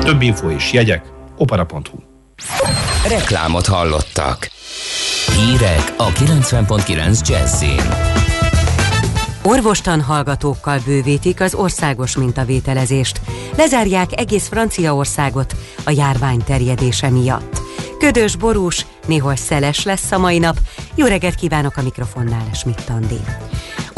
[0.00, 1.02] Több info és jegyek
[1.36, 1.98] opera.hu
[3.08, 4.50] Reklámot hallottak.
[5.36, 7.80] Hírek a 90.9 Jazzin.
[9.42, 13.20] Orvostan hallgatókkal bővítik az országos mintavételezést.
[13.56, 17.60] Lezárják egész Franciaországot a járvány terjedése miatt.
[17.98, 20.58] Ködös, borús, néhol szeles lesz a mai nap.
[20.94, 23.20] Jó reggelt kívánok a mikrofonnál, Schmidt Andi.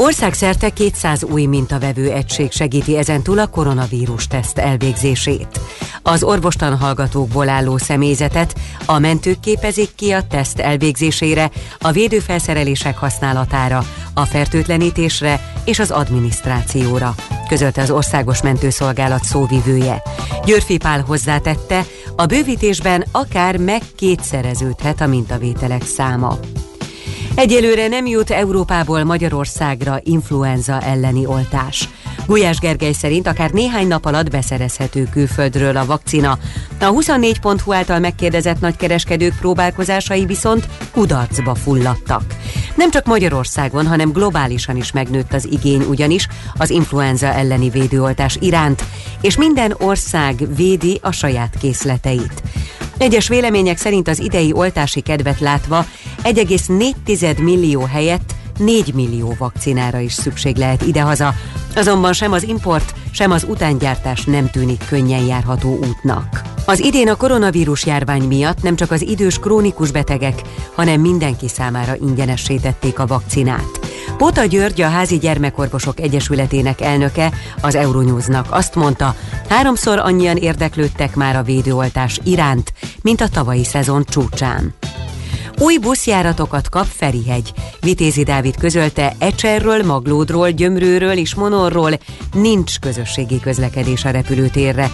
[0.03, 5.59] Országszerte 200 új mintavevő egység segíti ezentúl a koronavírus teszt elvégzését.
[6.03, 8.55] Az orvostan hallgatókból álló személyzetet
[8.85, 17.15] a mentők képezik ki a teszt elvégzésére, a védőfelszerelések használatára, a fertőtlenítésre és az adminisztrációra,
[17.47, 20.01] közölte az Országos Mentőszolgálat szóvivője.
[20.45, 26.39] Györfi Pál hozzátette, a bővítésben akár megkétszereződhet a mintavételek száma.
[27.35, 31.89] Egyelőre nem jut Európából Magyarországra influenza elleni oltás.
[32.25, 36.37] Gulyás Gergely szerint akár néhány nap alatt beszerezhető külföldről a vakcina.
[36.79, 42.23] A 24.hu által megkérdezett nagykereskedők próbálkozásai viszont kudarcba fulladtak.
[42.75, 46.27] Nem csak Magyarországon, hanem globálisan is megnőtt az igény ugyanis
[46.57, 48.83] az influenza elleni védőoltás iránt,
[49.21, 52.43] és minden ország védi a saját készleteit.
[52.97, 55.85] Egyes vélemények szerint az idei oltási kedvet látva
[56.23, 61.33] 1,4 millió helyett 4 millió vakcinára is szükség lehet idehaza,
[61.75, 66.41] azonban sem az import, sem az utángyártás nem tűnik könnyen járható útnak.
[66.65, 70.41] Az idén a koronavírus járvány miatt nem csak az idős krónikus betegek,
[70.75, 73.79] hanem mindenki számára ingyenessé tették a vakcinát.
[74.17, 79.15] Pota György, a Házi Gyermekorvosok Egyesületének elnöke az Euronewsnak azt mondta,
[79.49, 84.73] háromszor annyian érdeklődtek már a védőoltás iránt, mint a tavalyi szezon csúcsán.
[85.59, 87.53] Új buszjáratokat kap Ferihegy.
[87.81, 91.91] Vitézi Dávid közölte, Ecserről, Maglódról, Gyömrőről és Monorról
[92.33, 94.91] nincs közösségi közlekedés a repülőtérre.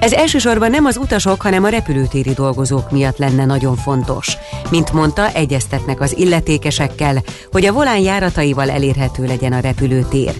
[0.00, 4.36] Ez elsősorban nem az utasok, hanem a repülőtéri dolgozók miatt lenne nagyon fontos.
[4.70, 10.34] Mint mondta, egyeztetnek az illetékesekkel, hogy a volán járataival elérhető legyen a repülőtér.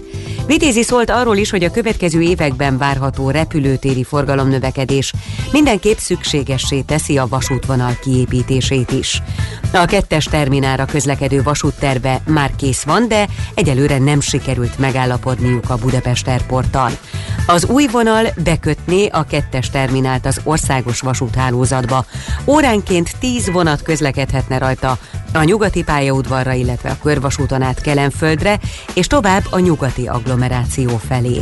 [0.47, 5.13] Vitézi szólt arról is, hogy a következő években várható repülőtéri forgalomnövekedés
[5.51, 9.21] mindenképp szükségessé teszi a vasútvonal kiépítését is.
[9.73, 16.27] A kettes terminára közlekedő vasútterve már kész van, de egyelőre nem sikerült megállapodniuk a Budapest
[16.27, 16.91] Airporttal.
[17.47, 22.05] Az új vonal bekötné a kettes terminált az országos vasúthálózatba.
[22.45, 24.97] Óránként 10 vonat közlekedhetne rajta
[25.33, 28.59] a nyugati pályaudvarra, illetve a körvasúton át Kelenföldre,
[28.93, 31.41] és tovább a nyugati agglomeráció felé.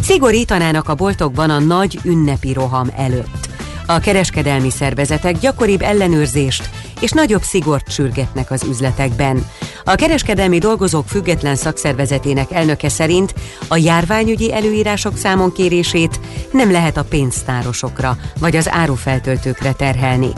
[0.00, 3.48] Szigorítanának a boltokban a nagy ünnepi roham előtt.
[3.86, 9.46] A kereskedelmi szervezetek gyakoribb ellenőrzést és nagyobb szigort sürgetnek az üzletekben.
[9.84, 13.34] A kereskedelmi dolgozók független szakszervezetének elnöke szerint
[13.68, 16.20] a járványügyi előírások számon kérését
[16.52, 20.28] nem lehet a pénztárosokra vagy az árufeltöltőkre terhelni.